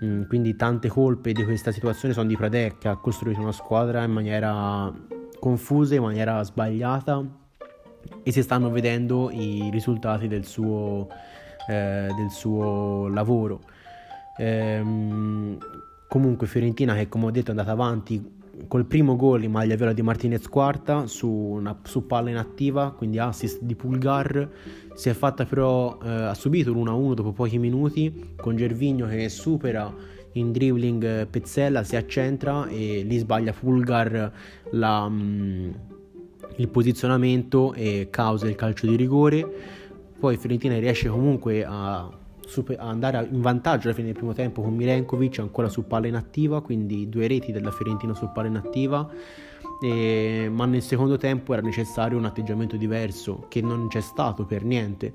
Mm, 0.05 0.25
quindi 0.25 0.57
tante 0.57 0.89
colpe 0.89 1.33
di 1.33 1.43
questa 1.43 1.73
situazione 1.73 2.13
sono 2.13 2.29
di 2.29 2.37
Pradec 2.37 2.77
che 2.77 2.89
ha 2.89 2.97
costruito 2.97 3.41
una 3.41 3.53
squadra 3.53 4.03
in 4.03 4.11
maniera 4.11 4.93
confusa, 5.41 5.95
in 5.95 6.03
maniera 6.03 6.43
sbagliata 6.43 7.25
e 8.23 8.31
si 8.31 8.43
stanno 8.43 8.71
vedendo 8.71 9.31
i 9.31 9.71
risultati 9.73 10.29
del 10.29 10.45
suo, 10.45 11.09
eh, 11.69 12.09
del 12.15 12.31
suo 12.31 13.09
lavoro. 13.09 13.61
Ehm, 14.37 15.57
comunque 16.09 16.47
Fiorentina 16.47 16.95
che 16.95 17.09
come 17.09 17.27
ho 17.27 17.31
detto 17.31 17.47
è 17.47 17.51
andata 17.51 17.71
avanti 17.71 18.42
col 18.69 18.85
primo 18.85 19.17
gol 19.17 19.45
in 19.45 19.51
maglia 19.51 19.77
viola 19.77 19.93
di 19.93 20.03
Martinez 20.03 20.49
quarta 20.49 21.07
su, 21.07 21.29
una, 21.29 21.79
su 21.83 22.07
palla 22.07 22.31
inattiva, 22.31 22.93
quindi 22.93 23.19
assist 23.19 23.61
di 23.63 23.75
Pulgar. 23.75 24.49
Si 24.95 25.09
è 25.09 25.13
fatta 25.15 25.45
però, 25.45 25.99
eh, 26.03 26.09
ha 26.09 26.35
subito 26.35 26.73
l'1-1 26.73 27.15
dopo 27.15 27.33
pochi 27.33 27.59
minuti 27.59 28.35
con 28.37 28.57
Gervigno 28.57 29.07
che 29.07 29.29
supera 29.29 29.93
in 30.33 30.53
dribbling 30.53 31.05
eh, 31.05 31.27
Pezzella, 31.27 31.83
si 31.83 31.97
accentra 31.97 32.67
e 32.69 33.03
lì 33.03 33.19
sbaglia 33.19 33.53
Pulgar 33.53 34.33
la, 34.71 35.09
mh, 35.09 35.23
mm, 35.23 35.71
il 36.57 36.69
posizionamento 36.69 37.73
e 37.73 38.09
causa 38.11 38.49
il 38.49 38.55
calcio 38.55 38.87
di 38.87 38.97
rigore. 38.97 39.47
Poi 40.19 40.37
Fiorentina 40.37 40.79
riesce 40.79 41.09
comunque 41.09 41.65
a 41.65 42.09
super, 42.47 42.79
andare 42.79 43.29
in 43.31 43.41
vantaggio 43.41 43.87
alla 43.87 43.95
fine 43.95 44.09
del 44.09 44.17
primo 44.17 44.33
tempo 44.33 44.63
con 44.63 44.75
Milenkovic 44.75 45.39
ancora 45.39 45.69
su 45.69 45.87
palla 45.87 46.07
inattiva, 46.07 46.61
quindi 46.61 47.09
due 47.09 47.27
reti 47.27 47.53
della 47.53 47.71
Fiorentina 47.71 48.15
su 48.15 48.31
palla 48.33 48.49
inattiva. 48.49 49.09
E, 49.83 50.49
ma 50.51 50.65
nel 50.67 50.83
secondo 50.83 51.17
tempo 51.17 51.53
era 51.53 51.63
necessario 51.63 52.17
un 52.17 52.25
atteggiamento 52.25 52.77
diverso 52.77 53.47
che 53.49 53.61
non 53.61 53.89
c'è 53.89 54.01
stato 54.01 54.45
per 54.45 54.65
niente. 54.65 55.13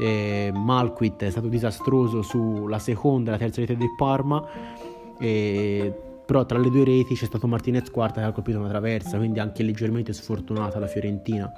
E, 0.00 0.52
Malquit 0.54 1.24
è 1.24 1.30
stato 1.30 1.48
disastroso 1.48 2.22
sulla 2.22 2.78
seconda 2.78 3.30
e 3.30 3.32
la 3.32 3.38
terza 3.38 3.60
rete 3.60 3.76
del 3.76 3.94
Parma. 3.96 4.46
E, 5.18 5.92
però 6.24 6.44
tra 6.44 6.58
le 6.58 6.68
due 6.68 6.84
reti 6.84 7.14
c'è 7.14 7.24
stato 7.24 7.46
Martinez 7.46 7.90
quarta 7.90 8.20
che 8.20 8.26
ha 8.26 8.32
colpito 8.32 8.58
una 8.58 8.68
traversa, 8.68 9.16
quindi 9.16 9.40
anche 9.40 9.62
leggermente 9.62 10.12
sfortunata 10.12 10.78
la 10.78 10.86
Fiorentina. 10.86 11.50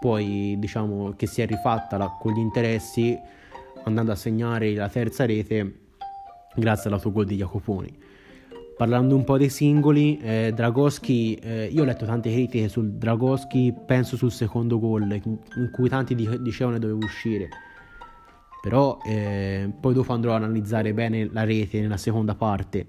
Poi 0.00 0.56
diciamo 0.58 1.12
che 1.14 1.26
si 1.26 1.42
è 1.42 1.46
rifatta 1.46 1.96
la, 1.96 2.16
con 2.18 2.32
gli 2.32 2.38
interessi 2.38 3.18
andando 3.84 4.12
a 4.12 4.16
segnare 4.16 4.74
la 4.74 4.88
terza 4.88 5.24
rete 5.24 5.80
grazie 6.54 6.88
all'autogol 6.88 7.24
di 7.24 7.36
Jacoponi. 7.36 7.98
Parlando 8.76 9.14
un 9.14 9.22
po' 9.22 9.38
dei 9.38 9.50
singoli, 9.50 10.18
eh, 10.18 10.52
Dragoschi, 10.52 11.36
eh, 11.36 11.66
io 11.66 11.82
ho 11.82 11.84
letto 11.84 12.04
tante 12.06 12.32
critiche 12.32 12.68
sul 12.68 12.90
Dragoschi, 12.92 13.72
penso 13.86 14.16
sul 14.16 14.32
secondo 14.32 14.80
gol, 14.80 15.02
in 15.12 15.70
cui 15.72 15.88
tanti 15.88 16.14
dicevano 16.14 16.76
che 16.76 16.80
doveva 16.80 17.04
uscire. 17.04 17.48
Però 18.60 18.98
eh, 19.06 19.70
poi 19.78 19.94
dopo 19.94 20.12
andrò 20.12 20.32
a 20.32 20.36
analizzare 20.36 20.92
bene 20.92 21.28
la 21.30 21.44
rete 21.44 21.80
nella 21.80 21.96
seconda 21.96 22.34
parte. 22.34 22.84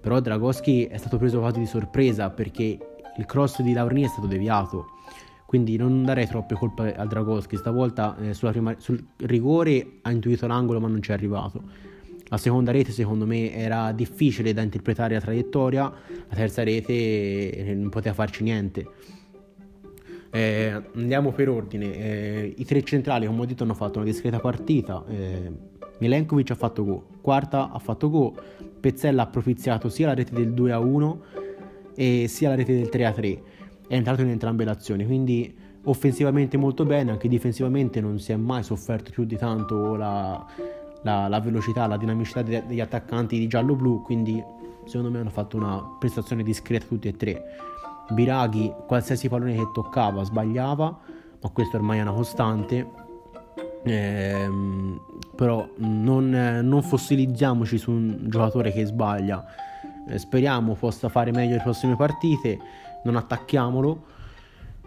Però 0.00 0.20
Dragoschi 0.20 0.84
è 0.84 0.98
stato 0.98 1.16
preso 1.18 1.40
quasi 1.40 1.58
di 1.58 1.66
sorpresa 1.66 2.30
perché 2.30 2.78
il 3.16 3.26
cross 3.26 3.60
di 3.60 3.72
Laurni 3.72 4.04
è 4.04 4.08
stato 4.08 4.26
deviato 4.26 4.86
quindi 5.52 5.76
non 5.76 6.02
darei 6.02 6.26
troppe 6.26 6.54
colpe 6.54 6.94
al 6.94 7.08
Dragoschi. 7.08 7.58
Stavolta 7.58 8.16
eh, 8.16 8.34
prima, 8.50 8.74
sul 8.78 9.04
rigore 9.18 9.98
ha 10.00 10.10
intuito 10.10 10.46
l'angolo 10.46 10.80
ma 10.80 10.88
non 10.88 11.02
ci 11.02 11.10
è 11.10 11.12
arrivato. 11.12 11.62
La 12.28 12.38
seconda 12.38 12.72
rete 12.72 12.90
secondo 12.90 13.26
me 13.26 13.52
era 13.52 13.92
difficile 13.92 14.54
da 14.54 14.62
interpretare 14.62 15.12
la 15.12 15.20
traiettoria, 15.20 15.82
la 15.82 16.34
terza 16.34 16.62
rete 16.62 16.94
eh, 16.94 17.74
non 17.74 17.90
poteva 17.90 18.14
farci 18.14 18.44
niente. 18.44 18.86
Eh, 20.30 20.82
andiamo 20.94 21.32
per 21.32 21.50
ordine. 21.50 21.96
Eh, 21.96 22.54
I 22.56 22.64
tre 22.64 22.82
centrali, 22.82 23.26
come 23.26 23.42
ho 23.42 23.44
detto, 23.44 23.64
hanno 23.64 23.74
fatto 23.74 23.98
una 23.98 24.08
discreta 24.08 24.40
partita. 24.40 25.04
Eh, 25.06 25.52
Milenkovic 25.98 26.52
ha 26.52 26.54
fatto 26.54 26.82
go, 26.82 27.06
Quarta 27.20 27.70
ha 27.70 27.78
fatto 27.78 28.08
go, 28.08 28.34
Pezzella 28.80 29.24
ha 29.24 29.26
propiziato 29.26 29.90
sia 29.90 30.06
la 30.06 30.14
rete 30.14 30.32
del 30.32 30.54
2-1 30.54 31.16
e 31.94 32.26
sia 32.26 32.48
la 32.48 32.54
rete 32.54 32.72
del 32.72 32.88
3-3, 32.90 33.40
è 33.92 33.96
entrato 33.96 34.22
in 34.22 34.30
entrambe 34.30 34.64
le 34.64 34.70
azioni, 34.70 35.04
quindi 35.04 35.54
offensivamente 35.84 36.56
molto 36.56 36.86
bene, 36.86 37.10
anche 37.10 37.28
difensivamente 37.28 38.00
non 38.00 38.18
si 38.20 38.32
è 38.32 38.36
mai 38.36 38.62
sofferto 38.62 39.10
più 39.10 39.24
di 39.24 39.36
tanto 39.36 39.96
la, 39.96 40.46
la, 41.02 41.28
la 41.28 41.40
velocità, 41.40 41.86
la 41.86 41.98
dinamicità 41.98 42.40
degli 42.40 42.80
attaccanti 42.80 43.38
di 43.38 43.46
giallo-blu, 43.46 44.00
quindi 44.00 44.42
secondo 44.86 45.10
me 45.10 45.18
hanno 45.18 45.28
fatto 45.28 45.58
una 45.58 45.96
prestazione 45.98 46.42
discreta 46.42 46.86
tutti 46.86 47.06
e 47.06 47.16
tre. 47.18 47.42
Biraghi, 48.08 48.72
qualsiasi 48.86 49.28
pallone 49.28 49.56
che 49.56 49.70
toccava, 49.74 50.22
sbagliava, 50.22 50.98
ma 51.42 51.48
questo 51.50 51.76
ormai 51.76 51.98
è 51.98 52.00
una 52.00 52.12
costante. 52.12 52.90
Eh, 53.82 54.48
però 55.36 55.68
non, 55.76 56.60
non, 56.62 56.82
fossilizziamoci 56.82 57.76
su 57.76 57.90
un 57.90 58.20
giocatore 58.30 58.72
che 58.72 58.86
sbaglia. 58.86 59.44
Eh, 60.08 60.16
speriamo 60.16 60.76
possa 60.76 61.10
fare 61.10 61.30
meglio 61.30 61.56
le 61.56 61.62
prossime 61.62 61.94
partite. 61.94 62.58
Non 63.04 63.16
attacchiamolo 63.16 64.20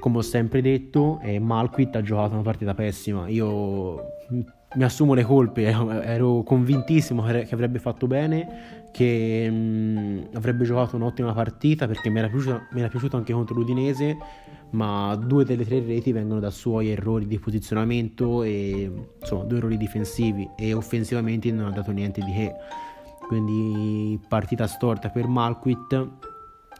come 0.05 0.17
ho 0.17 0.21
sempre 0.21 0.61
detto, 0.61 1.19
eh, 1.23 1.39
Malquit 1.39 1.95
ha 1.95 2.01
giocato 2.01 2.33
una 2.33 2.43
partita 2.43 2.75
pessima. 2.75 3.27
Io 3.27 3.95
mi 4.29 4.83
assumo 4.83 5.13
le 5.13 5.23
colpe, 5.23 5.63
ero 5.63 6.43
convintissimo 6.43 7.23
che 7.23 7.47
avrebbe 7.51 7.79
fatto 7.79 8.05
bene, 8.05 8.89
che 8.91 9.49
mh, 9.49 9.55
mm, 9.55 10.19
avrebbe 10.33 10.63
giocato 10.63 10.95
un'ottima 10.95 11.33
partita 11.33 11.87
perché 11.87 12.09
mi 12.09 12.19
era, 12.19 12.27
piaciuto, 12.27 12.67
mi 12.71 12.81
era 12.81 12.89
piaciuto 12.89 13.17
anche 13.17 13.33
contro 13.33 13.55
l'Udinese, 13.55 14.17
ma 14.71 15.15
due 15.15 15.43
delle 15.43 15.65
tre 15.65 15.79
reti 15.79 16.11
vengono 16.11 16.39
da 16.39 16.51
suoi 16.51 16.89
errori 16.89 17.25
di 17.25 17.39
posizionamento 17.39 18.43
e 18.43 18.91
insomma 19.19 19.43
due 19.45 19.57
errori 19.57 19.77
difensivi 19.77 20.47
e 20.55 20.73
offensivamente 20.73 21.51
non 21.51 21.67
ha 21.67 21.71
dato 21.71 21.91
niente 21.91 22.21
di 22.21 22.31
che. 22.31 22.53
Quindi 23.27 24.19
partita 24.27 24.67
storta 24.67 25.09
per 25.09 25.25
Malquit, 25.25 26.33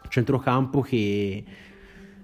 centrocampo 0.10 0.82
che 0.82 1.44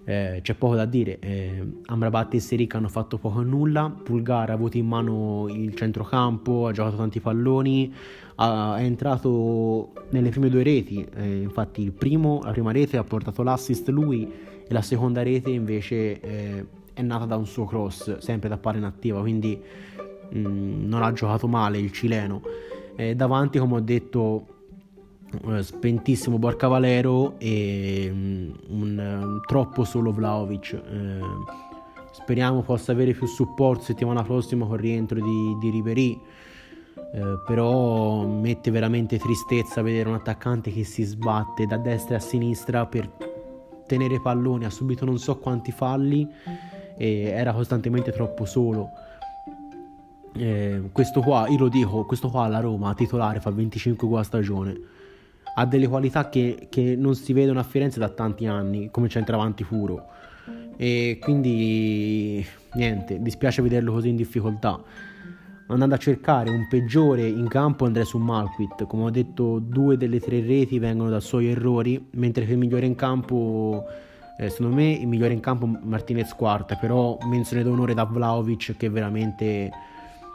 eh, 0.04 0.40
c'è 0.42 0.54
poco 0.56 0.76
da 0.76 0.86
dire. 0.86 1.20
Eh, 1.20 1.66
Amrabat 1.86 2.34
e 2.34 2.40
Seric 2.40 2.76
hanno 2.76 2.88
fatto 2.88 3.18
poco 3.18 3.40
o 3.40 3.44
nulla. 3.44 3.90
Pulgar 3.90 4.50
ha 4.50 4.54
avuto 4.54 4.78
in 4.78 4.88
mano 4.88 5.48
il 5.50 5.76
centrocampo, 5.76 6.68
ha 6.68 6.72
giocato 6.72 6.98
tanti 6.98 7.20
palloni, 7.20 7.94
ha, 8.36 8.78
è 8.78 8.84
entrato 8.84 9.94
nelle 10.10 10.30
prime 10.30 10.50
due 10.50 10.64
reti. 10.64 11.08
Eh, 11.16 11.42
infatti, 11.42 11.92
primo, 11.92 12.42
la 12.44 12.52
prima 12.52 12.72
rete 12.72 12.98
ha 12.98 13.04
portato 13.04 13.44
l'assist 13.44 13.90
lui, 13.90 14.30
e 14.68 14.74
la 14.74 14.82
seconda 14.82 15.22
rete 15.24 15.52
invece 15.52 16.20
eh, 16.20 16.66
è 16.94 17.02
nata 17.02 17.26
da 17.26 17.36
un 17.36 17.46
suo 17.46 17.66
cross, 17.66 18.18
sempre 18.18 18.50
da 18.50 18.58
palla 18.58 18.78
inattiva. 18.78 19.20
Quindi 19.22 19.60
mh, 20.32 20.40
mm, 20.40 20.88
non 20.88 21.04
ha 21.04 21.14
giocato 21.14 21.48
male 21.48 21.78
il 21.78 21.92
cileno. 21.92 22.42
Eh, 22.96 23.16
davanti, 23.16 23.60
come 23.60 23.76
ho 23.76 23.80
detto, 23.80 24.46
spentissimo 25.62 26.38
Borca 26.38 26.68
Valero 26.68 27.36
e 27.38 28.10
um, 28.12 28.54
un, 28.68 28.98
un, 28.98 29.42
troppo 29.46 29.84
solo 29.84 30.12
Vlaovic. 30.12 30.74
Eh, 30.74 31.20
speriamo 32.12 32.62
possa 32.62 32.92
avere 32.92 33.14
più 33.14 33.28
supporto 33.28 33.84
settimana 33.84 34.24
prossima 34.24 34.66
con 34.66 34.76
il 34.76 34.82
rientro 34.82 35.20
di, 35.20 35.58
di 35.60 35.70
Ribery. 35.70 36.22
Eh, 37.14 37.40
però 37.46 38.26
mette 38.26 38.72
veramente 38.72 39.18
tristezza 39.18 39.82
vedere 39.82 40.10
un 40.10 40.16
attaccante 40.16 40.72
che 40.72 40.84
si 40.84 41.04
sbatte 41.04 41.66
da 41.66 41.78
destra 41.78 42.18
a 42.18 42.20
sinistra 42.20 42.86
per 42.86 43.10
tenere 43.86 44.22
palloni, 44.22 44.64
ha 44.64 44.70
subito 44.70 45.04
non 45.04 45.18
so 45.18 45.38
quanti 45.38 45.72
falli 45.74 46.26
e 46.98 47.24
era 47.24 47.52
costantemente 47.54 48.12
troppo 48.12 48.46
solo. 48.46 48.90
Eh, 50.34 50.84
questo 50.94 51.20
qua, 51.20 51.48
io 51.50 51.58
lo 51.58 51.68
dico, 51.68 52.06
questo 52.06 52.30
qua 52.30 52.44
alla 52.44 52.62
Roma 52.62 52.94
titolare 52.94 53.42
fa 53.42 53.52
25 53.52 54.08
gol 54.08 54.20
a 54.20 54.24
stagione 54.24 54.80
ha 55.54 55.66
delle 55.66 55.88
qualità 55.88 56.30
che, 56.30 56.68
che 56.70 56.96
non 56.96 57.16
si 57.16 57.34
vedono 57.34 57.60
a 57.60 57.64
Firenze 57.64 58.00
da 58.00 58.10
tanti 58.10 58.46
anni, 58.46 58.90
come 58.92 59.10
centravanti 59.10 59.64
puro. 59.64 60.08
E 60.78 61.20
quindi 61.22 62.46
niente, 62.74 63.22
dispiace 63.22 63.62
vederlo 63.62 63.92
così 63.94 64.10
in 64.10 64.16
difficoltà. 64.16 64.82
Andando 65.68 65.96
a 65.96 65.98
cercare 65.98 66.50
un 66.50 66.68
peggiore 66.68 67.26
in 67.28 67.48
campo 67.48 67.86
andrei 67.86 68.04
su 68.04 68.18
Malquit. 68.18 68.86
Come 68.88 69.04
ho 69.04 69.10
detto, 69.10 69.60
due 69.60 69.96
delle 69.96 70.20
tre 70.20 70.42
reti 70.42 70.80
vengono 70.80 71.10
da 71.10 71.20
suoi 71.20 71.48
errori, 71.50 72.08
mentre 72.12 72.46
che 72.46 72.52
il 72.54 72.58
migliore 72.58 72.86
in 72.86 72.96
campo, 72.96 73.86
eh, 74.38 74.50
secondo 74.50 74.76
me, 74.76 74.92
il 74.92 75.08
migliore 75.08 75.34
in 75.34 75.40
campo 75.40 75.66
Martinez 75.66 76.34
quarta, 76.34 76.76
però 76.76 77.18
menzione 77.30 77.64
d'onore 77.64 77.94
da 77.94 78.04
Vlaovic 78.04 78.76
che 78.76 78.90
veramente 78.90 79.72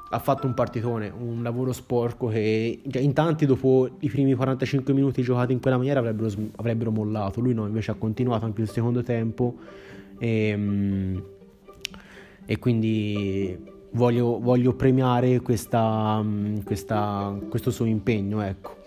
ha 0.09 0.19
fatto 0.19 0.47
un 0.47 0.55
partitone, 0.55 1.13
un 1.17 1.43
lavoro 1.43 1.73
sporco 1.73 2.29
che 2.29 2.81
cioè, 2.89 3.03
in 3.03 3.13
tanti 3.13 3.45
dopo 3.45 3.89
i 4.01 4.09
primi 4.09 4.35
45 4.35 4.95
minuti 4.95 5.23
giocati 5.23 5.53
in 5.53 5.61
quella 5.61 5.77
maniera 5.77 5.99
avrebbero, 5.99 6.31
avrebbero 6.57 6.91
mollato, 6.91 7.41
lui 7.41 7.55
no, 7.55 7.67
invece 7.67 7.91
ha 7.91 7.95
continuato 7.95 8.45
anche 8.45 8.63
il 8.63 8.69
secondo 8.69 9.03
tempo 9.03 9.57
e, 10.19 10.49
ehm, 10.49 11.25
e 12.45 12.59
quindi 12.59 13.59
voglio, 13.91 14.39
voglio 14.39 14.75
premiare 14.75 15.41
questa, 15.41 16.25
questa, 16.65 17.37
questo 17.49 17.71
suo 17.71 17.87
impegno, 17.87 18.41
ecco. 18.43 18.85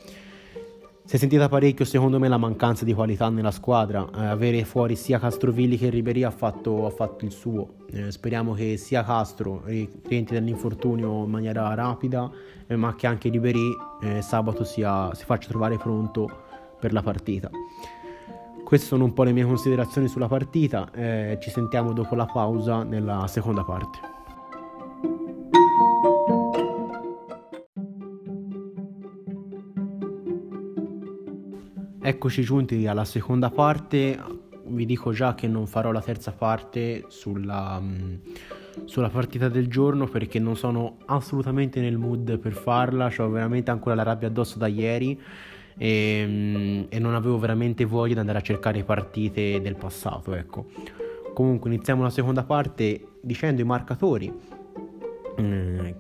Si 1.10 1.16
è 1.16 1.18
sentita 1.18 1.50
parecchio 1.50 1.86
secondo 1.86 2.20
me 2.20 2.28
la 2.28 2.38
mancanza 2.38 2.86
di 2.86 2.94
qualità 2.94 3.30
nella 3.30 3.50
squadra, 3.50 4.08
eh, 4.16 4.26
avere 4.26 4.64
fuori 4.64 4.96
sia 4.96 5.18
Castrovilli 5.18 5.76
che 5.76 5.90
Ribery 5.90 6.22
ha 6.22 6.30
fatto, 6.30 6.86
ha 6.86 6.92
fatto 6.92 7.26
il 7.26 7.32
suo, 7.32 7.78
eh, 7.90 8.12
speriamo 8.12 8.54
che 8.54 8.78
sia 8.78 9.04
Castro 9.04 9.64
rientri 9.66 10.36
dall'infortunio 10.36 11.24
in 11.24 11.32
maniera 11.32 11.74
rapida, 11.74 12.30
eh, 12.68 12.76
ma 12.76 12.94
che 12.94 13.08
anche 13.08 13.30
Ribery 13.30 13.76
eh, 14.04 14.22
sabato 14.22 14.64
sia, 14.64 15.12
si 15.16 15.26
faccia 15.26 15.50
trovare 15.50 15.78
pronto 15.78 16.30
per 16.80 16.94
la 16.94 17.02
partita. 17.02 17.50
Queste 18.64 18.86
sono 18.86 19.06
un 19.06 19.14
po' 19.14 19.24
le 19.24 19.32
mie 19.32 19.46
considerazioni 19.46 20.08
sulla 20.08 20.28
partita, 20.28 20.92
eh, 20.94 21.40
ci 21.42 21.50
sentiamo 21.50 21.92
dopo 21.92 22.14
la 22.14 22.28
pausa 22.28 22.84
nella 22.84 23.26
seconda 23.26 23.64
parte. 23.64 24.19
Eccoci 32.10 32.42
giunti 32.42 32.88
alla 32.88 33.06
seconda 33.06 33.52
parte, 33.52 34.20
vi 34.66 34.88
dico 34.88 35.12
già 35.12 35.36
che 35.36 35.48
non 35.48 35.68
farò 35.68 35.92
la 35.92 36.02
terza 36.02 36.32
parte 36.32 37.06
sulla, 37.08 37.80
mm, 37.80 38.14
sulla 38.86 39.10
partita 39.10 39.48
del 39.48 39.68
giorno 39.68 40.08
perché 40.08 40.40
non 40.40 40.56
sono 40.56 40.98
assolutamente 41.06 41.80
nel 41.80 42.00
mood 42.00 42.40
per 42.40 42.54
farla, 42.54 43.12
ho 43.16 43.30
veramente 43.30 43.70
ancora 43.70 43.94
la 43.94 44.02
rabbia 44.02 44.28
addosso 44.28 44.58
da 44.58 44.66
ieri 44.66 45.22
e, 45.78 46.26
mm, 46.28 46.84
e 46.90 46.98
non 46.98 47.14
avevo 47.14 47.38
veramente 47.38 47.86
voglia 47.86 48.16
di 48.16 48.20
andare 48.22 48.40
a 48.40 48.42
cercare 48.42 48.84
partite 48.84 49.62
del 49.62 49.76
passato, 49.76 50.34
ecco. 50.34 50.66
Comunque 51.36 51.70
iniziamo 51.70 52.02
la 52.02 52.10
seconda 52.10 52.44
parte 52.44 53.04
dicendo 53.22 53.62
i 53.62 53.66
marcatori 53.66 54.34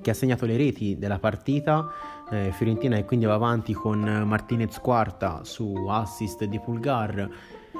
che 0.01 0.09
ha 0.09 0.13
segnato 0.13 0.45
le 0.45 0.57
reti 0.57 0.97
della 0.97 1.19
partita 1.19 1.91
eh, 2.29 2.51
Fiorentina 2.51 2.97
e 2.97 3.05
quindi 3.05 3.25
va 3.25 3.33
avanti 3.33 3.73
con 3.73 3.99
Martinez 3.99 4.79
quarta 4.79 5.41
su 5.43 5.87
assist 5.89 6.43
di 6.43 6.59
Pulgar, 6.59 7.29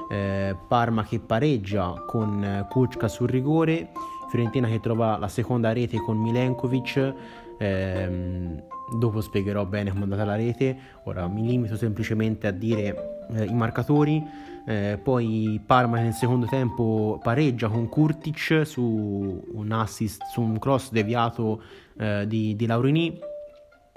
eh, 0.09 0.55
Parma 0.67 1.03
che 1.03 1.19
pareggia 1.19 2.03
con 2.07 2.65
Kuczka 2.69 3.07
sul 3.07 3.29
rigore, 3.29 3.91
Fiorentina 4.29 4.67
che 4.67 4.79
trova 4.79 5.17
la 5.17 5.27
seconda 5.27 5.71
rete 5.71 5.97
con 5.97 6.17
Milenkovic. 6.17 7.13
Ehm, 7.57 8.63
dopo 8.98 9.22
spiegherò 9.22 9.65
bene 9.65 9.89
come 9.89 10.01
è 10.01 10.03
andata 10.03 10.25
la 10.25 10.36
rete, 10.36 10.77
ora 11.03 11.27
mi 11.27 11.46
limito 11.46 11.75
semplicemente 11.75 12.48
a 12.48 12.51
dire 12.51 13.25
eh, 13.34 13.46
i 13.46 13.53
marcatori. 13.53 14.48
Eh, 14.67 15.00
poi 15.01 15.60
Parma 15.65 16.00
nel 16.00 16.13
secondo 16.13 16.46
tempo 16.46 17.19
pareggia 17.24 17.69
con 17.69 17.89
Kurtic 17.89 18.62
su 18.65 19.43
un 19.53 19.72
assist, 19.72 20.22
su 20.31 20.41
un 20.41 20.60
cross 20.60 20.91
deviato 20.91 21.62
eh, 21.98 22.25
di, 22.27 22.55
di 22.55 22.65
Laurini. 22.65 23.19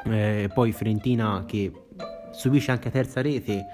Eh, 0.05 0.51
poi 0.53 0.73
Fiorentina 0.73 1.45
che 1.47 1.71
subisce 2.33 2.71
anche 2.71 2.91
terza 2.91 3.21
rete 3.21 3.65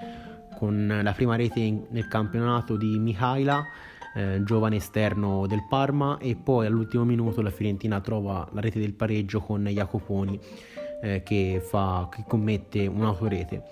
con 0.57 0.99
la 1.01 1.13
prima 1.13 1.37
rete 1.37 1.61
in, 1.61 1.85
nel 1.89 2.09
campionato 2.09 2.75
di 2.75 2.99
Mihaila, 2.99 3.63
eh, 4.13 4.43
giovane 4.43 4.75
esterno 4.75 5.47
del 5.47 5.65
Parma, 5.69 6.17
e 6.19 6.35
poi 6.35 6.65
all'ultimo 6.65 7.05
minuto 7.05 7.41
la 7.41 7.49
Fiorentina 7.49 8.01
trova 8.01 8.45
la 8.51 8.59
rete 8.59 8.79
del 8.79 8.93
pareggio 8.93 9.39
con 9.39 9.63
Jacoponi 9.63 10.37
eh, 11.01 11.23
che, 11.23 11.61
fa, 11.63 12.07
che 12.11 12.23
commette 12.27 12.87
un'autorete. 12.87 13.63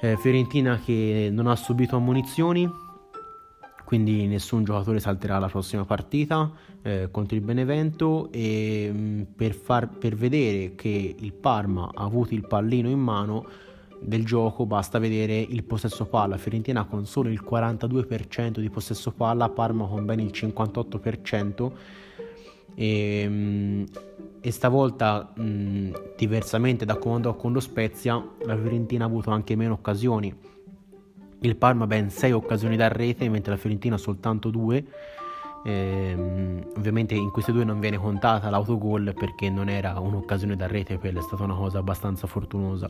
Eh, 0.00 0.16
Fiorentina 0.18 0.78
che 0.78 1.28
non 1.32 1.46
ha 1.46 1.56
subito 1.56 1.96
ammonizioni, 1.96 2.70
quindi 3.84 4.26
nessun 4.26 4.64
giocatore 4.64 5.00
salterà 5.00 5.38
la 5.38 5.48
prossima 5.48 5.84
partita 5.84 6.50
eh, 6.82 7.08
contro 7.10 7.36
il 7.36 7.42
Benevento 7.42 8.28
e 8.32 8.90
mh, 8.92 8.98
mm, 8.98 9.22
per, 9.36 9.54
far, 9.54 9.88
per 9.88 10.14
vedere 10.16 10.74
che 10.74 11.16
il 11.18 11.32
Parma 11.32 11.90
ha 11.94 12.04
avuto 12.04 12.34
il 12.34 12.46
pallino 12.46 12.88
in 12.88 12.98
mano 12.98 13.46
del 13.98 14.24
gioco 14.24 14.66
basta 14.66 14.98
vedere 14.98 15.38
il 15.38 15.64
possesso 15.64 16.04
palla 16.04 16.36
Fiorentina 16.36 16.84
con 16.84 17.06
solo 17.06 17.28
il 17.28 17.42
42% 17.42 18.58
di 18.58 18.68
possesso 18.68 19.12
palla 19.12 19.48
Parma 19.48 19.86
con 19.86 20.04
ben 20.04 20.20
il 20.20 20.32
58% 20.34 21.72
e, 22.76 23.26
mm, 23.26 23.84
e 24.40 24.50
stavolta, 24.52 25.32
mh, 25.34 26.14
diversamente 26.16 26.84
da 26.84 26.96
quando 26.96 27.34
con 27.34 27.52
lo 27.52 27.60
Spezia, 27.60 28.22
la 28.44 28.56
Fiorentina 28.56 29.04
ha 29.04 29.08
avuto 29.08 29.30
anche 29.30 29.56
meno 29.56 29.72
occasioni. 29.72 30.32
Il 31.40 31.56
Parma 31.56 31.86
ben 31.86 32.10
6 32.10 32.32
occasioni 32.32 32.76
da 32.76 32.88
rete, 32.88 33.28
mentre 33.28 33.52
la 33.52 33.58
Fiorentina 33.58 33.96
soltanto 33.96 34.50
2. 34.50 34.84
Ehm, 35.64 36.64
ovviamente 36.76 37.14
in 37.14 37.30
queste 37.30 37.50
due 37.50 37.64
non 37.64 37.80
viene 37.80 37.96
contata 37.96 38.50
l'autogol 38.50 39.14
perché 39.18 39.50
non 39.50 39.68
era 39.68 39.98
un'occasione 39.98 40.54
da 40.54 40.68
rete, 40.68 40.98
quella 40.98 41.18
è 41.18 41.22
stata 41.22 41.42
una 41.42 41.56
cosa 41.56 41.78
abbastanza 41.78 42.26
fortunosa. 42.26 42.88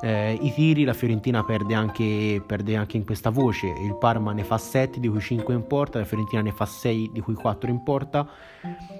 Eh, 0.00 0.38
I 0.40 0.52
tiri 0.52 0.84
la 0.84 0.92
Fiorentina 0.92 1.42
perde 1.42 1.74
anche, 1.74 2.42
perde 2.46 2.76
anche, 2.76 2.96
in 2.96 3.04
questa 3.04 3.30
voce, 3.30 3.66
il 3.66 3.96
Parma 3.98 4.32
ne 4.32 4.44
fa 4.44 4.56
7 4.56 5.00
di 5.00 5.08
cui 5.08 5.20
5 5.20 5.54
in 5.54 5.66
porta, 5.66 5.98
la 5.98 6.04
Fiorentina 6.04 6.40
ne 6.40 6.52
fa 6.52 6.66
6 6.66 7.10
di 7.12 7.20
cui 7.20 7.34
4 7.34 7.68
in 7.68 7.82
porta, 7.82 8.28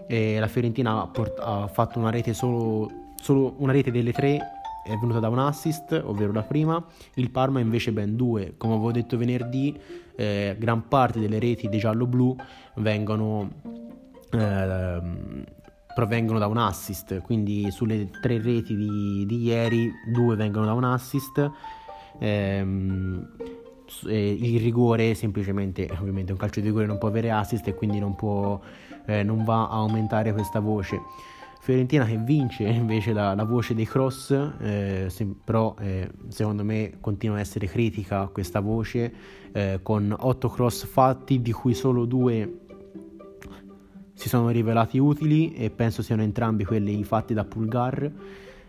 eh, 0.08 0.38
la 0.40 0.48
Fiorentina 0.48 1.02
ha, 1.02 1.06
port- 1.06 1.38
ha, 1.38 1.68
fatto 1.68 2.00
una 2.00 2.10
rete 2.10 2.34
solo, 2.34 2.90
solo 3.20 3.54
una 3.58 3.72
rete 3.72 3.92
delle 3.92 4.12
3 4.12 4.40
è 4.84 4.96
venuta 4.96 5.20
da 5.20 5.28
un 5.28 5.38
assist, 5.38 6.00
ovvero 6.04 6.32
la 6.32 6.42
prima, 6.42 6.82
il 7.14 7.30
Parma 7.30 7.60
invece 7.60 7.92
ben 7.92 8.16
due, 8.16 8.54
come 8.56 8.74
avevo 8.74 8.90
detto 8.90 9.18
venerdì, 9.18 9.78
eh, 10.16 10.56
gran 10.58 10.88
parte 10.88 11.20
delle 11.20 11.38
reti 11.38 11.68
dei 11.68 11.78
giallo-blu 11.78 12.34
vengono 12.76 13.50
eh, 14.32 15.00
provengono 15.98 16.38
da 16.38 16.46
un 16.46 16.58
assist, 16.58 17.22
quindi 17.22 17.72
sulle 17.72 18.08
tre 18.20 18.40
reti 18.40 18.76
di, 18.76 19.26
di 19.26 19.42
ieri 19.42 19.92
due 20.12 20.36
vengono 20.36 20.64
da 20.64 20.72
un 20.72 20.84
assist. 20.84 21.50
Ehm, 22.20 23.28
il 24.04 24.60
rigore 24.60 25.14
semplicemente 25.14 25.88
ovviamente 25.98 26.30
un 26.30 26.38
calcio 26.38 26.60
di 26.60 26.66
rigore 26.66 26.86
non 26.86 26.98
può 26.98 27.08
avere 27.08 27.32
assist 27.32 27.66
e 27.66 27.74
quindi 27.74 27.98
non, 27.98 28.14
può, 28.14 28.60
eh, 29.06 29.24
non 29.24 29.42
va 29.42 29.62
a 29.62 29.70
aumentare 29.70 30.32
questa 30.32 30.60
voce 30.60 31.00
Fiorentina 31.58 32.04
che 32.04 32.18
vince 32.18 32.64
invece 32.64 33.12
la, 33.12 33.34
la 33.34 33.44
voce 33.44 33.74
dei 33.74 33.86
cross 33.86 34.30
eh, 34.60 35.06
se, 35.08 35.26
però 35.42 35.74
eh, 35.80 36.10
secondo 36.28 36.64
me 36.64 36.98
continua 37.00 37.38
a 37.38 37.40
essere 37.40 37.66
critica 37.66 38.26
questa 38.26 38.60
voce 38.60 39.12
eh, 39.52 39.80
con 39.82 40.14
8 40.16 40.48
cross 40.50 40.84
fatti 40.84 41.40
di 41.40 41.50
cui 41.50 41.72
solo 41.72 42.04
2 42.04 42.66
si 44.18 44.28
sono 44.28 44.48
rivelati 44.48 44.98
utili 44.98 45.54
e 45.54 45.70
penso 45.70 46.02
siano 46.02 46.22
entrambi 46.22 46.64
quelli 46.64 47.04
fatti 47.04 47.34
da 47.34 47.44
Pulgar. 47.44 48.10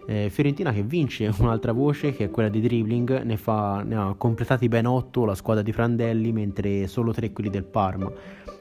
Eh, 0.06 0.30
Fiorentina 0.30 0.72
che 0.72 0.84
vince 0.84 1.34
un'altra 1.40 1.72
voce 1.72 2.14
che 2.14 2.26
è 2.26 2.30
quella 2.30 2.50
di 2.50 2.62
dribbling, 2.62 3.24
ne, 3.24 3.36
fa, 3.36 3.82
ne 3.82 3.96
ha 3.96 4.14
completati 4.16 4.68
ben 4.68 4.86
8 4.86 5.26
la 5.26 5.34
squadra 5.34 5.64
di 5.64 5.72
Prandelli 5.72 6.32
mentre 6.32 6.86
solo 6.86 7.12
3 7.12 7.32
quelli 7.34 7.50
del 7.50 7.64
Parma. 7.64 8.12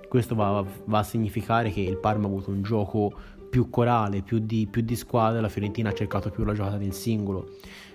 Questo 0.09 0.35
va, 0.35 0.64
va, 0.87 0.99
a 0.99 1.02
significare 1.02 1.71
che 1.71 1.83
il 1.83 1.99
Parma 1.99 2.25
ha 2.25 2.28
avuto 2.30 2.49
un 2.49 2.62
gioco 2.62 3.12
più 3.50 3.68
corale, 3.68 4.23
più 4.23 4.38
di, 4.38 4.66
più 4.66 4.80
di 4.80 4.97
squadra, 4.97 5.42
la 5.42 5.50
Fiorentina 5.50 5.90
ha 5.90 5.95
cercato 5.95 6.30
più 6.30 6.42
la 6.42 6.54
giocata 6.54 6.78
del 6.78 6.95
singolo 6.95 7.50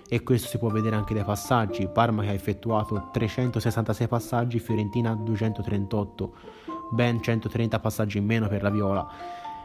e 0.08 0.22
questo 0.22 0.46
si 0.46 0.58
può 0.58 0.68
vedere 0.68 0.94
anche 0.94 1.14
dai 1.14 1.24
passaggi. 1.24 1.88
Parma 1.88 2.22
che 2.22 2.28
ha 2.28 2.32
effettuato 2.32 3.08
366 3.12 4.06
passaggi, 4.06 4.60
Fiorentina 4.60 5.14
238 5.14 6.62
ben 6.94 7.20
130 7.20 7.80
passaggi 7.80 8.18
in 8.18 8.24
meno 8.24 8.48
per 8.48 8.62
la 8.62 8.70
Viola 8.70 9.06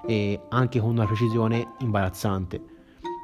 e 0.05 0.41
anche 0.49 0.79
con 0.79 0.89
una 0.89 1.05
precisione 1.05 1.73
imbarazzante. 1.79 2.77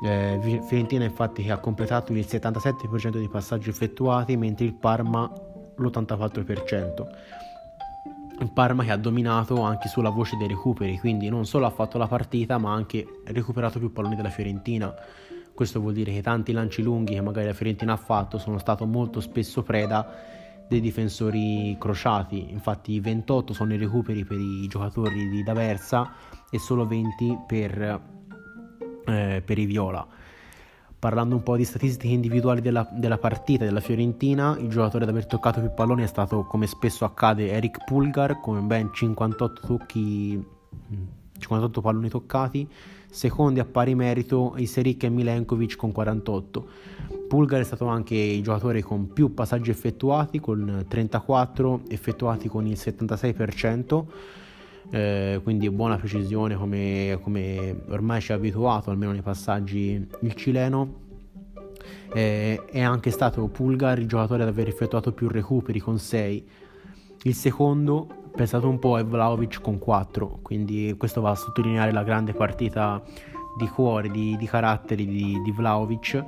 Eh, 0.03 0.61
Fiorentina 0.67 1.03
infatti 1.03 1.49
ha 1.49 1.57
completato 1.57 2.13
il 2.13 2.19
77% 2.19 3.09
dei 3.09 3.29
passaggi 3.29 3.69
effettuati 3.69 4.37
mentre 4.37 4.65
il 4.65 4.73
Parma 4.73 5.31
l'84%. 5.77 7.07
Il 8.39 8.51
Parma 8.51 8.83
che 8.83 8.91
ha 8.91 8.97
dominato 8.97 9.61
anche 9.61 9.87
sulla 9.87 10.09
voce 10.09 10.35
dei 10.37 10.47
recuperi, 10.47 10.99
quindi 10.99 11.29
non 11.29 11.45
solo 11.45 11.65
ha 11.65 11.69
fatto 11.69 11.97
la 11.97 12.07
partita 12.07 12.57
ma 12.57 12.71
ha 12.71 12.75
anche 12.75 13.05
recuperato 13.25 13.79
più 13.79 13.91
palloni 13.91 14.15
della 14.15 14.29
Fiorentina. 14.29 14.93
Questo 15.53 15.79
vuol 15.79 15.93
dire 15.93 16.11
che 16.11 16.21
tanti 16.21 16.51
lanci 16.51 16.81
lunghi 16.81 17.13
che 17.13 17.21
magari 17.21 17.47
la 17.47 17.53
Fiorentina 17.53 17.93
ha 17.93 17.97
fatto 17.97 18.37
sono 18.37 18.57
stati 18.57 18.85
molto 18.85 19.21
spesso 19.21 19.63
preda 19.63 20.05
dei 20.67 20.81
difensori 20.81 21.75
crociati, 21.79 22.51
infatti 22.51 22.99
28 22.99 23.53
sono 23.53 23.73
i 23.73 23.77
recuperi 23.77 24.25
per 24.25 24.39
i 24.39 24.67
giocatori 24.67 25.29
di 25.29 25.43
D'Aversa 25.43 26.13
e 26.49 26.59
solo 26.59 26.87
20 26.87 27.39
per, 27.45 28.01
eh, 29.05 29.41
per 29.45 29.57
i 29.57 29.65
Viola. 29.65 30.07
Parlando 30.97 31.35
un 31.35 31.43
po' 31.43 31.55
di 31.55 31.65
statistiche 31.65 32.13
individuali 32.13 32.61
della, 32.61 32.87
della, 32.91 33.19
partita 33.19 33.63
della 33.63 33.79
Fiorentina, 33.79 34.57
il 34.57 34.69
giocatore 34.69 35.03
ad 35.03 35.09
aver 35.11 35.27
toccato 35.27 35.59
più 35.59 35.71
palloni 35.71 36.01
è 36.01 36.07
stato, 36.07 36.45
come 36.45 36.65
spesso 36.65 37.05
accade, 37.05 37.51
Eric 37.51 37.83
Pulgar, 37.83 38.39
con 38.39 38.65
ben 38.65 38.89
58 38.91 39.67
tocchi, 39.67 40.43
58 41.37 41.81
palloni 41.81 42.09
toccati, 42.09 42.67
secondi 43.15 43.61
a 43.61 43.65
pari 43.65 43.95
merito 43.95 44.55
Iseric 44.57 45.03
e 45.03 45.09
Milenkovic 45.09 45.77
con 45.77 45.93
48. 45.93 46.67
Pulgar 47.29 47.61
è 47.61 47.63
stato 47.63 47.85
anche 47.85 48.13
il 48.13 48.43
giocatore 48.43 48.81
con 48.81 49.13
più 49.13 49.33
passaggi 49.33 49.69
effettuati, 49.71 50.41
con 50.41 50.83
34 50.85 51.83
effettuati 51.87 52.49
con 52.49 52.67
il 52.67 52.77
76%, 52.77 54.03
eh, 54.91 55.39
quindi 55.41 55.69
buona 55.69 55.95
precisione 55.95 56.57
come, 56.57 57.17
come, 57.21 57.83
ormai 57.87 58.19
ci 58.19 58.33
ha 58.33 58.35
abituato 58.35 58.91
almeno 58.91 59.13
nei 59.13 59.21
passaggi 59.21 60.05
il 60.19 60.33
cileno. 60.33 61.03
Eh, 62.13 62.65
è 62.65 62.81
anche 62.81 63.11
stato 63.11 63.47
Pulgar 63.47 63.97
il 63.97 64.07
giocatore 64.07 64.43
ad 64.43 64.49
aver 64.49 64.67
effettuato 64.67 65.13
più 65.13 65.29
recuperi 65.29 65.79
con 65.79 65.97
6. 65.97 66.47
Il 67.23 67.33
secondo, 67.33 68.24
pensato 68.35 68.69
un 68.69 68.79
po', 68.79 68.99
è 68.99 69.05
Vlaovic 69.05 69.61
con 69.61 69.79
4, 69.79 70.39
quindi 70.41 70.93
questo 70.97 71.21
va 71.21 71.31
a 71.31 71.35
sottolineare 71.35 71.91
la 71.91 72.03
grande 72.03 72.33
partita 72.33 73.01
di 73.55 73.67
cuore, 73.67 74.09
di, 74.09 74.35
di 74.37 74.45
caratteri 74.45 75.05
di, 75.07 75.41
di 75.41 75.51
Vlaovic 75.51 76.23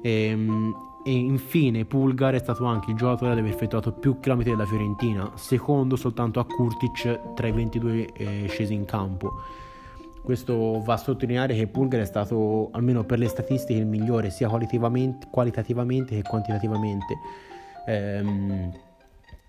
e, 0.00 0.24
ehm, 0.26 0.74
e, 1.04 1.12
infine 1.12 1.84
Pulgar 1.84 2.34
è 2.34 2.38
stato 2.38 2.64
anche 2.64 2.90
il 2.90 2.96
giocatore 2.96 3.32
ad 3.32 3.38
aver 3.38 3.50
effettuato 3.50 3.92
più 3.92 4.20
chilometri 4.20 4.52
della 4.52 4.66
Fiorentina, 4.66 5.32
secondo 5.34 5.96
soltanto 5.96 6.40
a 6.40 6.46
Kurtic 6.46 7.34
tra 7.34 7.46
i 7.46 7.52
22 7.52 8.12
eh, 8.12 8.46
scesi 8.48 8.74
in 8.74 8.84
campo. 8.84 9.32
Questo 10.22 10.82
va 10.82 10.94
a 10.94 10.98
sottolineare 10.98 11.54
che 11.54 11.66
Pulgar 11.66 12.00
è 12.00 12.04
stato, 12.04 12.68
almeno 12.72 13.04
per 13.04 13.18
le 13.18 13.26
statistiche, 13.26 13.80
il 13.80 13.86
migliore 13.86 14.30
sia 14.30 14.48
qualitativamente, 14.48 15.26
qualitativamente 15.30 16.14
che 16.14 16.22
quantitativamente. 16.22 17.18
Ehm, 17.86 18.70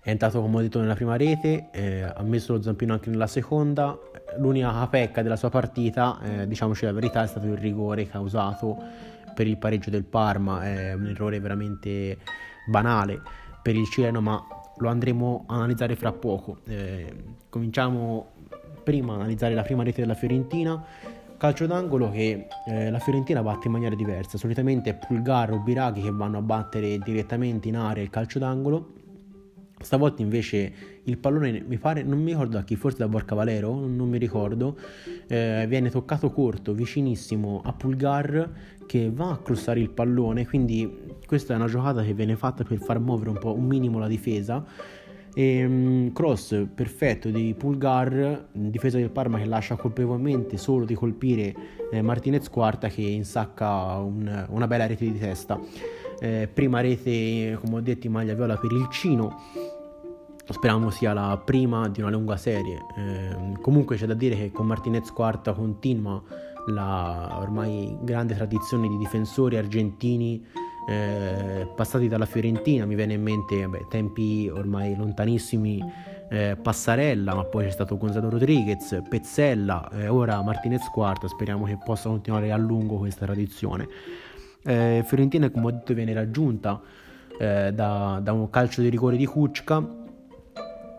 è 0.04 0.10
entrato 0.10 0.40
come 0.40 0.56
ho 0.56 0.60
detto 0.60 0.80
nella 0.80 0.96
prima 0.96 1.16
rete, 1.16 1.68
eh, 1.70 2.02
ha 2.02 2.22
messo 2.22 2.54
lo 2.54 2.60
zampino 2.60 2.92
anche 2.92 3.08
nella 3.08 3.28
seconda. 3.28 3.96
L'unica 4.38 4.84
pecca 4.88 5.22
della 5.22 5.36
sua 5.36 5.48
partita, 5.48 6.18
eh, 6.22 6.48
diciamoci 6.48 6.84
la 6.84 6.92
verità, 6.92 7.22
è 7.22 7.28
stato 7.28 7.46
il 7.46 7.56
rigore 7.56 8.08
causato 8.08 8.76
per 9.32 9.46
il 9.46 9.56
pareggio 9.58 9.90
del 9.90 10.02
Parma, 10.02 10.64
è 10.64 10.92
un 10.94 11.06
errore 11.06 11.38
veramente 11.38 12.18
banale 12.66 13.22
per 13.62 13.76
il 13.76 13.86
cileno, 13.86 14.20
ma 14.20 14.44
lo 14.76 14.88
andremo 14.88 15.44
a 15.46 15.54
analizzare 15.54 15.94
fra 15.94 16.10
poco. 16.10 16.58
Eh, 16.66 17.14
cominciamo 17.48 18.32
prima 18.82 19.12
a 19.12 19.16
analizzare 19.16 19.54
la 19.54 19.62
prima 19.62 19.84
rete 19.84 20.00
della 20.00 20.14
Fiorentina. 20.14 20.82
Calcio 21.36 21.66
d'angolo 21.66 22.10
che 22.10 22.48
eh, 22.66 22.90
la 22.90 22.98
Fiorentina 22.98 23.40
batte 23.40 23.68
in 23.68 23.72
maniera 23.72 23.94
diversa. 23.94 24.36
Solitamente 24.36 24.90
è 24.90 24.94
Pulgar 24.94 25.52
o 25.52 25.58
Biraghi 25.58 26.02
che 26.02 26.10
vanno 26.10 26.38
a 26.38 26.42
battere 26.42 26.98
direttamente 26.98 27.68
in 27.68 27.76
area 27.76 28.02
il 28.02 28.10
calcio 28.10 28.40
d'angolo 28.40 29.00
Stavolta 29.82 30.22
invece 30.22 30.72
il 31.04 31.18
pallone 31.18 31.62
mi 31.66 31.78
pare, 31.78 32.02
non 32.02 32.20
mi 32.22 32.30
ricordo 32.30 32.56
da 32.56 32.64
chi, 32.64 32.76
forse 32.76 32.98
da 32.98 33.08
Borca 33.08 33.34
Valero, 33.34 33.86
non 33.86 34.08
mi 34.08 34.18
ricordo, 34.18 34.76
eh, 35.26 35.66
viene 35.68 35.90
toccato 35.90 36.30
corto, 36.30 36.72
vicinissimo 36.72 37.60
a 37.64 37.72
Pulgar 37.72 38.50
che 38.86 39.10
va 39.12 39.30
a 39.30 39.38
crossare 39.38 39.80
il 39.80 39.90
pallone, 39.90 40.46
quindi 40.46 41.16
questa 41.26 41.54
è 41.54 41.56
una 41.56 41.66
giocata 41.66 42.02
che 42.02 42.14
viene 42.14 42.36
fatta 42.36 42.64
per 42.64 42.78
far 42.78 42.98
muovere 42.98 43.30
un 43.30 43.38
po' 43.38 43.54
un 43.54 43.64
minimo 43.64 43.98
la 43.98 44.08
difesa. 44.08 44.64
E, 45.34 45.64
um, 45.64 46.12
cross 46.12 46.66
perfetto 46.74 47.30
di 47.30 47.54
Pulgar, 47.56 48.48
difesa 48.52 48.98
del 48.98 49.10
Parma 49.10 49.38
che 49.38 49.46
lascia 49.46 49.76
colpevolmente 49.76 50.56
solo 50.56 50.84
di 50.84 50.94
colpire 50.94 51.54
eh, 51.90 52.02
Martinez 52.02 52.48
Quarta 52.48 52.88
che 52.88 53.02
insacca 53.02 53.96
un, 53.96 54.46
una 54.50 54.66
bella 54.66 54.86
rete 54.86 55.10
di 55.10 55.18
testa. 55.18 55.58
Eh, 56.20 56.48
prima 56.52 56.80
rete, 56.80 57.58
come 57.60 57.76
ho 57.76 57.80
detto, 57.80 58.06
in 58.06 58.12
maglia 58.12 58.34
viola 58.34 58.56
per 58.56 58.72
il 58.72 58.86
Cino 58.90 59.40
speriamo 60.48 60.90
sia 60.90 61.12
la 61.12 61.40
prima 61.42 61.88
di 61.88 62.00
una 62.00 62.10
lunga 62.10 62.36
serie. 62.36 62.78
Eh, 62.96 63.60
comunque 63.60 63.96
c'è 63.96 64.06
da 64.06 64.14
dire 64.14 64.36
che 64.36 64.52
con 64.52 64.66
Martinez 64.66 65.10
quarta 65.10 65.52
continua 65.52 66.22
la 66.66 67.38
ormai 67.40 67.96
grande 68.02 68.34
tradizione 68.34 68.88
di 68.88 68.96
difensori 68.96 69.56
argentini 69.56 70.44
eh, 70.88 71.68
passati 71.74 72.08
dalla 72.08 72.26
Fiorentina. 72.26 72.84
Mi 72.84 72.94
viene 72.94 73.14
in 73.14 73.22
mente 73.22 73.62
vabbè, 73.62 73.86
tempi 73.88 74.48
ormai 74.48 74.96
lontanissimi. 74.96 76.10
Eh, 76.28 76.56
Passarella, 76.56 77.34
ma 77.34 77.44
poi 77.44 77.64
c'è 77.64 77.70
stato 77.70 77.98
Gonzalo 77.98 78.30
Rodriguez, 78.30 79.02
Pezzella, 79.06 79.90
e 79.92 80.08
ora 80.08 80.40
Martinez 80.42 80.88
quarta. 80.90 81.28
Speriamo 81.28 81.66
che 81.66 81.76
possa 81.76 82.08
continuare 82.08 82.50
a 82.52 82.56
lungo 82.56 82.96
questa 82.96 83.26
tradizione. 83.26 83.86
Eh, 84.64 85.02
Fiorentina, 85.04 85.50
come 85.50 85.66
ho 85.66 85.70
detto, 85.72 85.92
viene 85.92 86.14
raggiunta 86.14 86.80
eh, 87.38 87.70
da, 87.74 88.20
da 88.22 88.32
un 88.32 88.48
calcio 88.48 88.80
di 88.80 88.88
rigore 88.88 89.16
di 89.16 89.26
Kuczka 89.26 90.00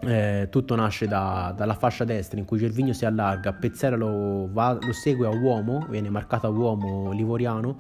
eh, 0.06 0.48
tutto 0.50 0.76
nasce 0.76 1.08
da, 1.08 1.54
dalla 1.56 1.74
fascia 1.74 2.04
destra 2.04 2.38
in 2.38 2.46
cui 2.46 2.58
Gervigno 2.58 2.94
si 2.94 3.06
allarga, 3.06 3.54
Pezzella 3.54 3.96
lo, 3.96 4.50
va, 4.52 4.78
lo 4.80 4.92
segue 4.92 5.26
a 5.26 5.30
uomo, 5.30 5.86
viene 5.90 6.10
marcato 6.10 6.48
a 6.48 6.50
uomo 6.50 7.12
livoriano. 7.12 7.80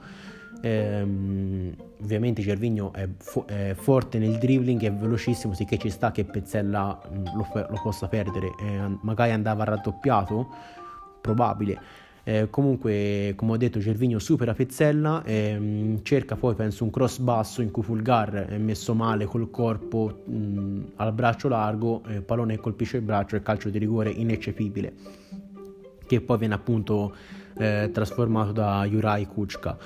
Ehm, 0.61 1.75
ovviamente 2.03 2.41
Gervigno 2.41 2.91
è, 2.93 3.07
fo- 3.17 3.45
è, 3.45 3.73
forte 3.75 4.19
nel 4.19 4.37
dribbling, 4.37 4.83
è 4.83 4.93
velocissimo, 4.93 5.53
sicché 5.53 5.77
ci 5.77 5.89
sta 5.89 6.11
che 6.11 6.25
Pezzella 6.25 7.01
mm, 7.09 7.25
lo, 7.35 7.47
lo, 7.53 7.79
possa 7.81 8.07
perdere. 8.07 8.47
Eh, 8.59 8.97
magari 9.01 9.31
andava 9.31 9.63
raddoppiato, 9.63 10.47
probabile 11.21 12.01
eh, 12.25 12.47
comunque, 12.49 13.33
come 13.35 13.51
ho 13.51 13.57
detto, 13.57 13.79
Gervigno 13.79 14.17
supera 14.17 14.53
Pezzella, 14.53 15.23
ehm, 15.25 16.03
cerca 16.03 16.37
poi, 16.37 16.55
penso, 16.55 16.85
un 16.85 16.89
cross 16.89 17.17
basso 17.17 17.61
in 17.61 17.69
cui 17.69 17.83
Fulgar 17.83 18.45
è 18.47 18.57
messo 18.57 18.93
male 18.93 19.25
col 19.25 19.51
corpo 19.51 20.23
mh, 20.25 20.93
al 20.95 21.11
braccio 21.11 21.49
largo, 21.49 22.01
eh, 22.07 22.21
pallone 22.21 22.57
colpisce 22.57 22.97
il 22.97 23.03
braccio 23.03 23.35
e 23.35 23.41
calcio 23.41 23.69
di 23.69 23.77
rigore 23.77 24.09
ineccepibile, 24.09 24.93
che 26.07 26.21
poi 26.21 26.37
viene 26.37 26.53
appunto 26.53 27.13
eh, 27.57 27.89
trasformato 27.91 28.53
da 28.53 28.85
Juraj 28.85 29.25
Kuczka. 29.27 29.77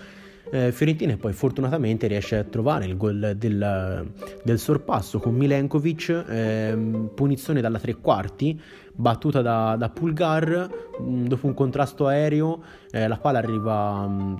Eh, 0.49 0.71
Fiorentina 0.71 1.17
poi 1.17 1.33
fortunatamente 1.33 2.07
riesce 2.07 2.37
a 2.37 2.43
trovare 2.43 2.85
il 2.85 2.95
gol 2.95 3.33
del, 3.35 4.11
del 4.43 4.59
sorpasso 4.59 5.19
con 5.19 5.35
Milenkovic, 5.35 6.25
ehm, 6.27 7.11
punizione 7.13 7.59
dalla 7.59 7.79
tre 7.79 7.95
quarti, 7.95 8.59
battuta 8.93 9.41
da, 9.41 9.75
da 9.77 9.89
Pulgar, 9.89 10.69
mm, 11.01 11.25
dopo 11.25 11.47
un 11.47 11.53
contrasto 11.53 12.07
aereo 12.07 12.61
eh, 12.91 13.07
la 13.07 13.17
palla 13.17 13.39
arriva 13.39 14.07
mh, 14.07 14.21
mm, 14.21 14.35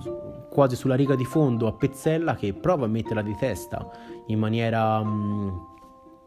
quasi 0.50 0.76
sulla 0.76 0.94
riga 0.94 1.14
di 1.14 1.24
fondo 1.24 1.66
a 1.66 1.72
Pezzella 1.72 2.34
che 2.34 2.54
prova 2.54 2.86
a 2.86 2.88
metterla 2.88 3.22
di 3.22 3.36
testa 3.38 3.88
in 4.28 4.38
maniera... 4.38 5.02
Mh, 5.02 5.08
mm, 5.08 5.48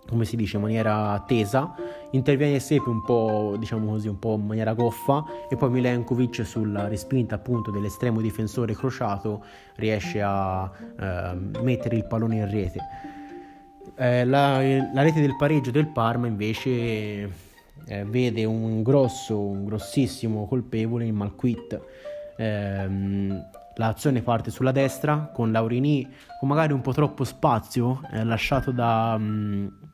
come 0.08 0.26
si 0.26 0.36
dice, 0.36 0.58
in 0.58 0.64
maniera 0.64 1.24
tesa, 1.26 1.74
interviene 2.12 2.60
Sepe 2.60 2.90
un 2.90 3.04
po', 3.04 3.56
diciamo 3.58 3.92
così, 3.92 4.08
un 4.08 4.20
po' 4.20 4.36
in 4.36 4.46
maniera 4.46 4.74
goffa 4.74 5.24
e 5.50 5.56
poi 5.56 5.70
Milenkovic 5.70 6.46
sulla 6.46 6.88
respinta 6.88 7.36
appunto 7.36 7.72
dell'estremo 7.72 8.22
difensore 8.22 8.76
crociato 8.76 9.44
riesce 9.76 10.22
a 10.22 10.70
eh, 11.00 11.34
mettere 11.62 11.96
il 11.96 12.06
pallone 12.06 12.36
in 12.38 12.50
rete. 12.50 12.80
Eh, 13.96 14.26
la, 14.26 14.62
la, 14.94 15.02
rete 15.02 15.22
del 15.22 15.36
pareggio 15.36 15.72
del 15.72 15.88
Parma 15.88 16.28
invece 16.28 16.72
eh, 17.86 18.06
vede 18.06 18.46
un 18.46 18.84
grosso, 18.84 19.40
un 19.40 19.66
grossissimo 19.66 20.48
colpevole 20.48 21.06
in 21.06 21.16
Malquit. 21.16 21.80
Ehm, 22.38 23.50
l'azione 23.76 24.22
parte 24.22 24.52
sulla 24.52 24.72
destra 24.72 25.30
con 25.34 25.52
Laurini 25.52 26.08
con 26.40 26.50
magari 26.50 26.74
un 26.74 26.82
po' 26.82 26.92
troppo 26.92 27.24
spazio 27.24 28.02
eh, 28.12 28.24
lasciato 28.24 28.72
da, 28.72 29.18
mh, 29.18 29.91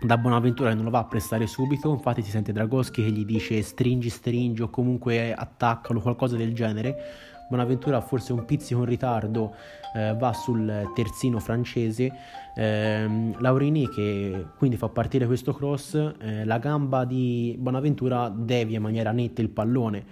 da 0.00 0.18
Bonaventura 0.18 0.74
non 0.74 0.84
lo 0.84 0.90
va 0.90 1.00
a 1.00 1.04
prestare 1.04 1.46
subito, 1.46 1.90
infatti 1.90 2.22
si 2.22 2.30
sente 2.30 2.52
Dragoschi 2.52 3.02
che 3.02 3.10
gli 3.10 3.24
dice 3.24 3.62
stringi, 3.62 4.10
stringi 4.10 4.62
o 4.62 4.68
comunque 4.68 5.32
attaccalo, 5.32 6.00
qualcosa 6.00 6.36
del 6.36 6.54
genere. 6.54 7.34
Bonaventura 7.48 8.00
forse 8.00 8.32
un 8.32 8.44
pizzico 8.44 8.80
in 8.80 8.86
ritardo 8.86 9.54
eh, 9.94 10.16
va 10.18 10.32
sul 10.32 10.90
terzino 10.94 11.38
francese, 11.38 12.12
eh, 12.56 13.34
Laurini 13.38 13.88
che 13.88 14.46
quindi 14.58 14.76
fa 14.76 14.88
partire 14.88 15.26
questo 15.26 15.54
cross, 15.54 15.94
eh, 15.94 16.44
la 16.44 16.58
gamba 16.58 17.04
di 17.04 17.56
Bonaventura 17.58 18.28
devia 18.28 18.78
in 18.78 18.82
maniera 18.82 19.12
netta 19.12 19.42
il 19.42 19.48
pallone 19.50 20.04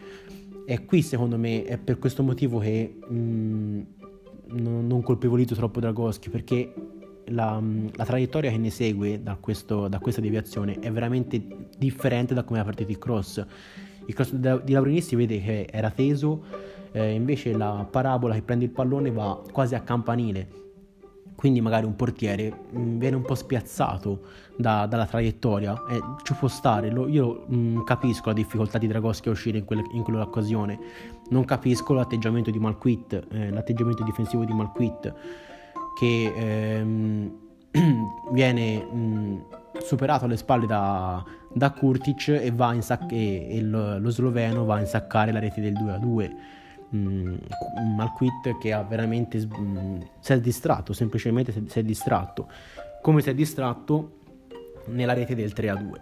e 0.67 0.85
qui 0.87 1.03
secondo 1.03 1.37
me 1.37 1.65
è 1.65 1.77
per 1.77 1.99
questo 1.99 2.23
motivo 2.23 2.59
che 2.59 2.99
mh, 3.07 3.15
mm, 3.15 3.83
non 4.87 5.03
colpevolizzo 5.03 5.55
troppo 5.55 5.81
Dragoschi 5.81 6.31
perché 6.31 6.73
la, 7.29 7.61
la, 7.95 8.05
traiettoria 8.05 8.51
che 8.51 8.59
ne 8.59 8.71
segue 8.71 9.23
da, 9.23 9.37
questo, 9.41 9.89
da, 9.89 9.99
questa 9.99 10.21
deviazione 10.21 10.79
è 10.79 10.91
veramente 10.91 11.43
differente 11.77 12.35
da 12.35 12.45
come 12.45 12.59
era 12.59 12.69
partito 12.69 12.91
il 12.91 12.99
cross. 12.99 13.45
Il 14.07 14.15
cross 14.15 14.35
di 14.35 14.73
Laurini 14.73 15.01
si 15.01 15.17
vede 15.17 15.41
che 15.41 15.69
era 15.71 15.91
teso, 15.91 16.45
eh, 16.93 17.13
invece 17.13 17.57
la 17.57 17.87
parabola 17.91 18.35
che 18.35 18.43
prende 18.43 18.65
il 18.65 18.71
pallone 18.71 19.11
va 19.11 19.41
quasi 19.51 19.75
a 19.75 19.81
campanile. 19.81 20.63
Quindi 21.35 21.61
magari 21.61 21.85
un 21.85 21.97
portiere 21.97 22.53
mm, 22.77 22.99
viene 22.99 23.17
un 23.17 23.23
po' 23.23 23.35
spiazzato 23.35 24.21
da, 24.57 24.87
dalla 24.87 25.07
traiettoria 25.07 25.85
e 25.89 26.01
ci 26.23 26.35
può 26.35 26.49
stare. 26.49 26.91
Lo, 26.91 27.09
io 27.09 27.45
mh, 27.47 27.57
mm, 27.57 27.83
capisco 27.85 28.29
la 28.29 28.35
difficoltà 28.35 28.79
di 28.79 28.87
Dragoschi 28.87 29.29
a 29.29 29.33
uscire 29.33 29.59
in, 29.59 29.65
quelle, 29.65 29.83
in 29.93 30.03
quell'occasione, 30.03 30.79
non 31.31 31.45
capisco 31.45 31.93
l'atteggiamento 31.93 32.51
di 32.51 32.59
Malquit, 32.59 33.27
eh, 33.31 33.51
l'atteggiamento 33.51 34.05
difensivo 34.05 34.45
di 34.45 34.53
Malquit 34.53 35.13
che 35.99 36.33
ehm, 36.35 37.33
viene 38.33 38.83
mh, 38.83 39.45
superato 39.81 40.25
alle 40.25 40.37
spalle 40.37 40.67
da, 40.67 41.25
da 41.53 41.71
Kurtic 41.71 42.29
e, 42.29 42.53
sac- 42.81 43.13
e, 43.13 43.57
e 43.57 43.63
lo, 43.63 43.99
lo, 43.99 44.11
sloveno 44.11 44.65
va 44.65 44.77
a 44.77 44.81
insaccare 44.81 45.33
la 45.33 45.39
rete 45.39 45.61
del 45.61 45.73
2 45.75 45.93
a 45.93 45.99
2 45.99 46.37
Malquit 46.95 48.59
che 48.59 48.73
ha 48.73 48.83
veramente 48.83 49.39
mh, 49.39 50.07
si 50.21 50.33
è 50.33 50.41
distratto 50.41 50.93
semplicemente 50.93 51.53
si 51.53 51.79
è 51.79 51.83
distratto. 51.83 52.49
Come 53.03 53.21
si 53.21 53.31
è 53.31 53.35
distratto? 53.35 54.21
Nella 54.87 55.15
rete 55.15 55.35
del 55.35 55.53
3 55.53 55.69
a 55.71 55.77
2 55.77 56.01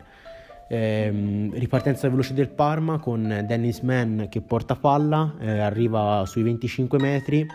eh, 0.73 1.51
ripartenza 1.53 2.09
veloce 2.09 2.33
del 2.33 2.49
Parma 2.49 2.99
con 2.99 3.45
Dennis 3.47 3.81
Mann 3.81 4.25
che 4.31 4.41
porta 4.41 4.75
palla 4.75 5.35
eh, 5.39 5.59
arriva 5.59 6.25
sui 6.25 6.43
25 6.43 6.99
metri 6.99 7.47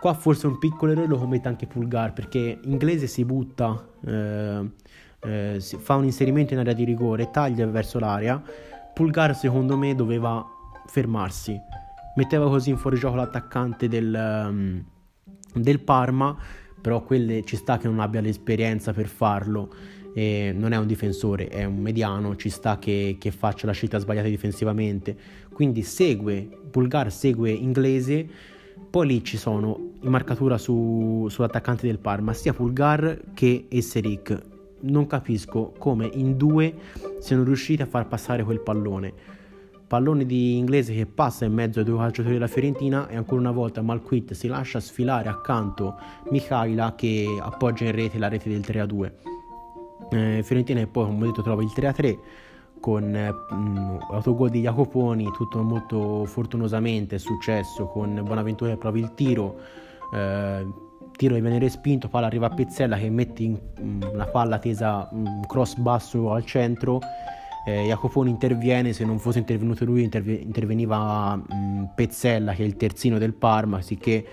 Qua 0.00 0.14
forse 0.14 0.46
un 0.46 0.56
piccolo 0.56 0.92
errore 0.92 1.06
lo 1.06 1.18
commette 1.18 1.48
anche 1.48 1.66
Pulgar 1.66 2.14
perché 2.14 2.58
inglese 2.64 3.06
si 3.06 3.22
butta, 3.26 3.86
eh, 4.06 4.70
eh, 5.20 5.60
fa 5.60 5.96
un 5.96 6.04
inserimento 6.04 6.54
in 6.54 6.60
area 6.60 6.72
di 6.72 6.84
rigore, 6.84 7.30
taglia 7.30 7.66
verso 7.66 7.98
l'area. 7.98 8.42
Pulgar 8.94 9.36
secondo 9.36 9.76
me 9.76 9.94
doveva 9.94 10.42
fermarsi, 10.86 11.54
metteva 12.16 12.48
così 12.48 12.70
in 12.70 12.78
fuorigioco 12.78 13.14
l'attaccante 13.14 13.88
del, 13.88 14.46
um, 14.48 14.82
del 15.52 15.80
Parma, 15.80 16.34
però 16.80 17.02
quelle 17.02 17.44
ci 17.44 17.56
sta 17.56 17.76
che 17.76 17.86
non 17.86 18.00
abbia 18.00 18.22
l'esperienza 18.22 18.94
per 18.94 19.06
farlo. 19.06 19.70
E 20.14 20.52
non 20.56 20.72
è 20.72 20.78
un 20.78 20.86
difensore, 20.86 21.48
è 21.48 21.64
un 21.64 21.76
mediano, 21.76 22.34
ci 22.36 22.48
sta 22.48 22.78
che, 22.78 23.18
che 23.20 23.30
faccia 23.30 23.66
la 23.66 23.72
scelta 23.72 23.98
sbagliata 23.98 24.28
difensivamente. 24.28 25.14
Quindi 25.52 25.82
segue, 25.82 26.48
Pulgar 26.70 27.12
segue 27.12 27.50
inglese 27.50 28.28
poi 28.88 29.06
lì 29.06 29.24
ci 29.24 29.36
sono 29.36 29.90
in 30.00 30.10
marcatura 30.10 30.58
su, 30.58 31.26
sull'attaccante 31.28 31.86
del 31.86 31.98
Parma 31.98 32.32
sia 32.32 32.52
Pulgar 32.52 33.20
che 33.34 33.66
Esseric. 33.68 34.48
Non 34.82 35.06
capisco 35.06 35.72
come 35.78 36.08
in 36.12 36.36
due 36.36 36.74
siano 37.18 37.44
riusciti 37.44 37.82
a 37.82 37.86
far 37.86 38.08
passare 38.08 38.42
quel 38.42 38.60
pallone. 38.60 39.12
Pallone 39.86 40.24
di 40.24 40.56
inglese 40.56 40.94
che 40.94 41.06
passa 41.06 41.44
in 41.44 41.52
mezzo 41.52 41.80
ai 41.80 41.84
due 41.84 41.98
calciatori 41.98 42.34
della 42.34 42.46
Fiorentina 42.46 43.08
e 43.08 43.16
ancora 43.16 43.40
una 43.40 43.50
volta 43.50 43.82
Malquit 43.82 44.32
si 44.32 44.46
lascia 44.46 44.78
sfilare 44.78 45.28
accanto 45.28 45.96
Michaila 46.30 46.94
che 46.94 47.26
appoggia 47.40 47.84
in 47.84 47.92
rete 47.92 48.18
la 48.18 48.28
rete 48.28 48.48
del 48.48 48.60
3-2. 48.60 49.12
Eh, 50.12 50.42
Fiorentina 50.44 50.80
e 50.80 50.86
poi 50.86 51.06
come 51.06 51.26
detto 51.26 51.42
trova 51.42 51.62
il 51.62 51.70
3-3 51.74 52.18
con 52.80 53.04
mh, 53.04 53.54
mm, 53.54 53.96
autogol 54.10 54.48
di 54.48 54.62
Jacoponi, 54.62 55.30
tutto 55.32 55.62
molto 55.62 56.24
fortunosamente 56.24 57.16
è 57.16 57.18
successo 57.18 57.86
con 57.86 58.20
Bonaventura 58.24 58.72
che 58.72 58.76
prova 58.78 58.98
il 58.98 59.14
tiro, 59.14 59.60
eh, 60.12 60.66
tiro 61.16 61.34
che 61.34 61.40
viene 61.40 61.58
respinto, 61.58 62.08
palla 62.08 62.26
arriva 62.26 62.46
a 62.46 62.50
Pezzella 62.50 62.96
che 62.96 63.10
mette 63.10 63.42
in, 63.42 63.52
mh, 63.52 64.16
la 64.16 64.26
palla 64.26 64.58
tesa 64.58 65.08
mh, 65.10 65.18
mm, 65.18 65.42
cross 65.42 65.76
basso 65.76 66.32
al 66.32 66.44
centro, 66.44 66.98
eh, 67.66 67.84
Jacoponi 67.86 68.30
interviene, 68.30 68.92
se 68.92 69.04
non 69.04 69.18
fosse 69.18 69.38
intervenuto 69.38 69.84
lui 69.84 70.02
interve- 70.02 70.32
interveniva 70.32 71.40
Pezzella 71.94 72.54
che 72.54 72.62
è 72.62 72.66
il 72.66 72.76
terzino 72.76 73.18
del 73.18 73.34
Parma, 73.34 73.82
sicché 73.82 74.24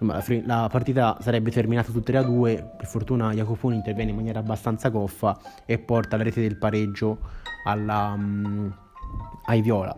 insomma, 0.00 0.22
la, 0.44 0.60
la, 0.62 0.68
partita 0.68 1.16
sarebbe 1.20 1.50
terminata 1.50 1.92
tutte 1.92 2.16
a 2.16 2.22
due, 2.22 2.72
per 2.76 2.86
fortuna 2.86 3.32
Jacoponi 3.32 3.76
interviene 3.76 4.10
in 4.10 4.16
maniera 4.16 4.40
abbastanza 4.40 4.88
goffa 4.88 5.38
e 5.64 5.78
porta 5.78 6.16
la 6.16 6.24
rete 6.24 6.40
del 6.40 6.56
pareggio 6.56 7.18
alla, 7.64 8.14
um, 8.16 8.74
ai 9.46 9.62
Viola. 9.62 9.96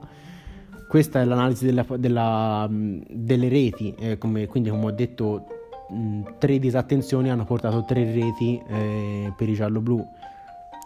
Questa 0.89 1.21
è 1.21 1.25
l'analisi 1.25 1.65
della, 1.65 1.85
della, 1.97 2.67
um, 2.69 3.03
delle 3.09 3.49
reti, 3.49 3.95
eh, 3.99 4.19
come, 4.19 4.47
quindi 4.47 4.71
come 4.71 4.87
ho 4.87 4.93
detto 4.93 5.47
mh, 5.89 5.97
mm, 5.97 6.23
tre 6.39 6.59
disattenzioni 6.59 7.31
hanno 7.31 7.45
portato 7.45 7.85
tre 7.85 8.05
reti 8.05 8.63
eh, 8.69 9.33
per 9.37 9.49
i 9.49 9.55
giallo-blu. 9.55 10.05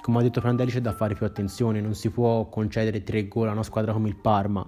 Come 0.00 0.18
ho 0.18 0.22
detto 0.22 0.40
Prandelli 0.40 0.70
c'è 0.70 0.80
da 0.80 0.92
fare 0.92 1.14
più 1.14 1.26
attenzione, 1.26 1.80
non 1.80 1.94
si 1.94 2.08
può 2.08 2.46
concedere 2.46 3.02
tre 3.02 3.28
gol 3.28 3.48
a 3.48 3.52
una 3.52 3.62
squadra 3.62 3.92
come 3.92 4.08
il 4.08 4.16
Parma, 4.16 4.66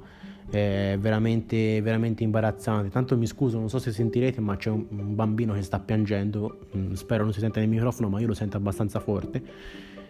è 0.52 0.98
veramente, 1.00 1.80
veramente 1.80 2.22
imbarazzante. 2.22 2.90
Tanto 2.90 3.16
mi 3.16 3.26
scuso, 3.26 3.58
non 3.58 3.70
so 3.70 3.78
se 3.78 3.90
sentirete, 3.90 4.40
ma 4.40 4.56
c'è 4.56 4.68
un, 4.68 4.84
un 4.90 5.14
bambino 5.14 5.54
che 5.54 5.62
sta 5.62 5.78
piangendo, 5.80 6.58
mm, 6.76 6.92
spero 6.92 7.24
non 7.24 7.32
si 7.32 7.40
senta 7.40 7.58
nel 7.58 7.70
microfono, 7.70 8.10
ma 8.10 8.20
io 8.20 8.26
lo 8.26 8.34
sento 8.34 8.58
abbastanza 8.58 9.00
forte. 9.00 9.42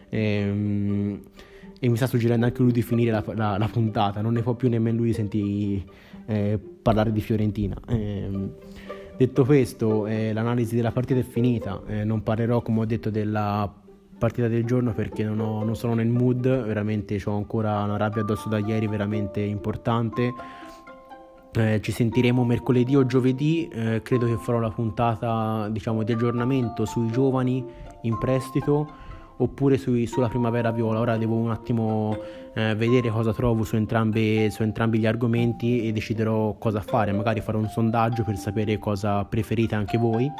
Ehm, 0.08 1.20
e 1.78 1.88
mi 1.88 1.96
sta 1.96 2.06
suggerendo 2.06 2.44
anche 2.46 2.60
lui 2.60 2.72
di 2.72 2.82
finire 2.82 3.12
la, 3.12 3.24
la, 3.34 3.56
la 3.56 3.68
puntata, 3.68 4.20
non 4.20 4.32
ne 4.32 4.42
può 4.42 4.54
più 4.54 4.68
nemmeno 4.68 4.98
lui 4.98 5.12
sentire 5.12 5.84
eh, 6.26 6.58
parlare 6.82 7.12
di 7.12 7.20
Fiorentina. 7.20 7.76
Eh, 7.88 8.50
detto 9.16 9.44
questo, 9.44 10.06
eh, 10.06 10.32
l'analisi 10.32 10.74
della 10.74 10.90
partita 10.90 11.20
è 11.20 11.24
finita, 11.24 11.80
eh, 11.86 12.04
non 12.04 12.22
parlerò 12.22 12.62
come 12.62 12.80
ho 12.80 12.84
detto 12.84 13.10
della 13.10 13.72
partita 14.22 14.46
del 14.46 14.64
giorno 14.64 14.92
perché 14.92 15.24
non, 15.24 15.40
ho, 15.40 15.64
non 15.64 15.74
sono 15.74 15.94
nel 15.94 16.06
mood, 16.06 16.42
veramente 16.42 17.20
ho 17.24 17.34
ancora 17.34 17.82
una 17.82 17.96
rabbia 17.96 18.22
addosso 18.22 18.48
da 18.48 18.58
ieri 18.58 18.86
veramente 18.86 19.40
importante. 19.40 20.32
Eh, 21.54 21.80
ci 21.82 21.90
sentiremo 21.90 22.44
mercoledì 22.44 22.94
o 22.94 23.04
giovedì, 23.04 23.66
eh, 23.66 24.00
credo 24.02 24.26
che 24.26 24.36
farò 24.36 24.60
la 24.60 24.70
puntata 24.70 25.68
diciamo, 25.70 26.04
di 26.04 26.12
aggiornamento 26.12 26.84
sui 26.84 27.10
giovani 27.10 27.64
in 28.02 28.16
prestito 28.16 28.86
oppure 29.38 29.76
sui, 29.76 30.06
sulla 30.06 30.28
primavera 30.28 30.70
viola. 30.70 31.00
Ora 31.00 31.16
devo 31.16 31.34
un 31.34 31.50
attimo 31.50 32.16
eh, 32.54 32.76
vedere 32.76 33.10
cosa 33.10 33.32
trovo 33.32 33.64
su, 33.64 33.74
entrambe, 33.74 34.50
su 34.50 34.62
entrambi 34.62 35.00
gli 35.00 35.06
argomenti 35.06 35.88
e 35.88 35.90
deciderò 35.90 36.54
cosa 36.58 36.80
fare. 36.80 37.10
Magari 37.10 37.40
farò 37.40 37.58
un 37.58 37.68
sondaggio 37.68 38.22
per 38.22 38.36
sapere 38.36 38.78
cosa 38.78 39.24
preferite 39.24 39.74
anche 39.74 39.98
voi. 39.98 40.30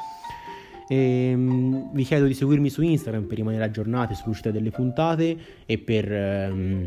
E, 0.93 1.33
um, 1.35 1.91
vi 1.95 2.05
chiedo 2.05 2.27
di 2.27 2.35
seguirmi 2.35 2.69
su 2.69 2.83
Instagram 2.83 3.25
per 3.25 3.39
rimanere 3.39 3.65
aggiornati 3.65 4.15
sull'uscita 4.15 4.51
delle 4.51 4.71
puntate 4.71 5.39
e 5.65 5.79
per 5.79 6.51
um, 6.53 6.87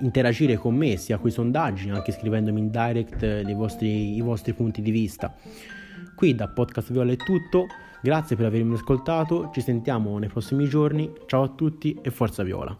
interagire 0.00 0.56
con 0.56 0.74
me 0.74 0.96
sia 0.96 1.18
con 1.18 1.28
i 1.28 1.30
sondaggi, 1.30 1.90
anche 1.90 2.10
scrivendomi 2.10 2.58
in 2.58 2.70
direct 2.70 3.52
vostri, 3.54 4.16
i 4.16 4.20
vostri 4.20 4.52
punti 4.52 4.82
di 4.82 4.90
vista. 4.90 5.32
Qui 6.16 6.34
da 6.34 6.48
Podcast 6.48 6.90
Viola 6.90 7.12
è 7.12 7.16
tutto. 7.16 7.66
Grazie 8.02 8.34
per 8.34 8.46
avermi 8.46 8.74
ascoltato, 8.74 9.50
ci 9.54 9.60
sentiamo 9.60 10.18
nei 10.18 10.28
prossimi 10.28 10.68
giorni, 10.68 11.10
ciao 11.26 11.44
a 11.44 11.48
tutti 11.48 11.96
e 12.02 12.10
forza 12.10 12.42
Viola! 12.42 12.76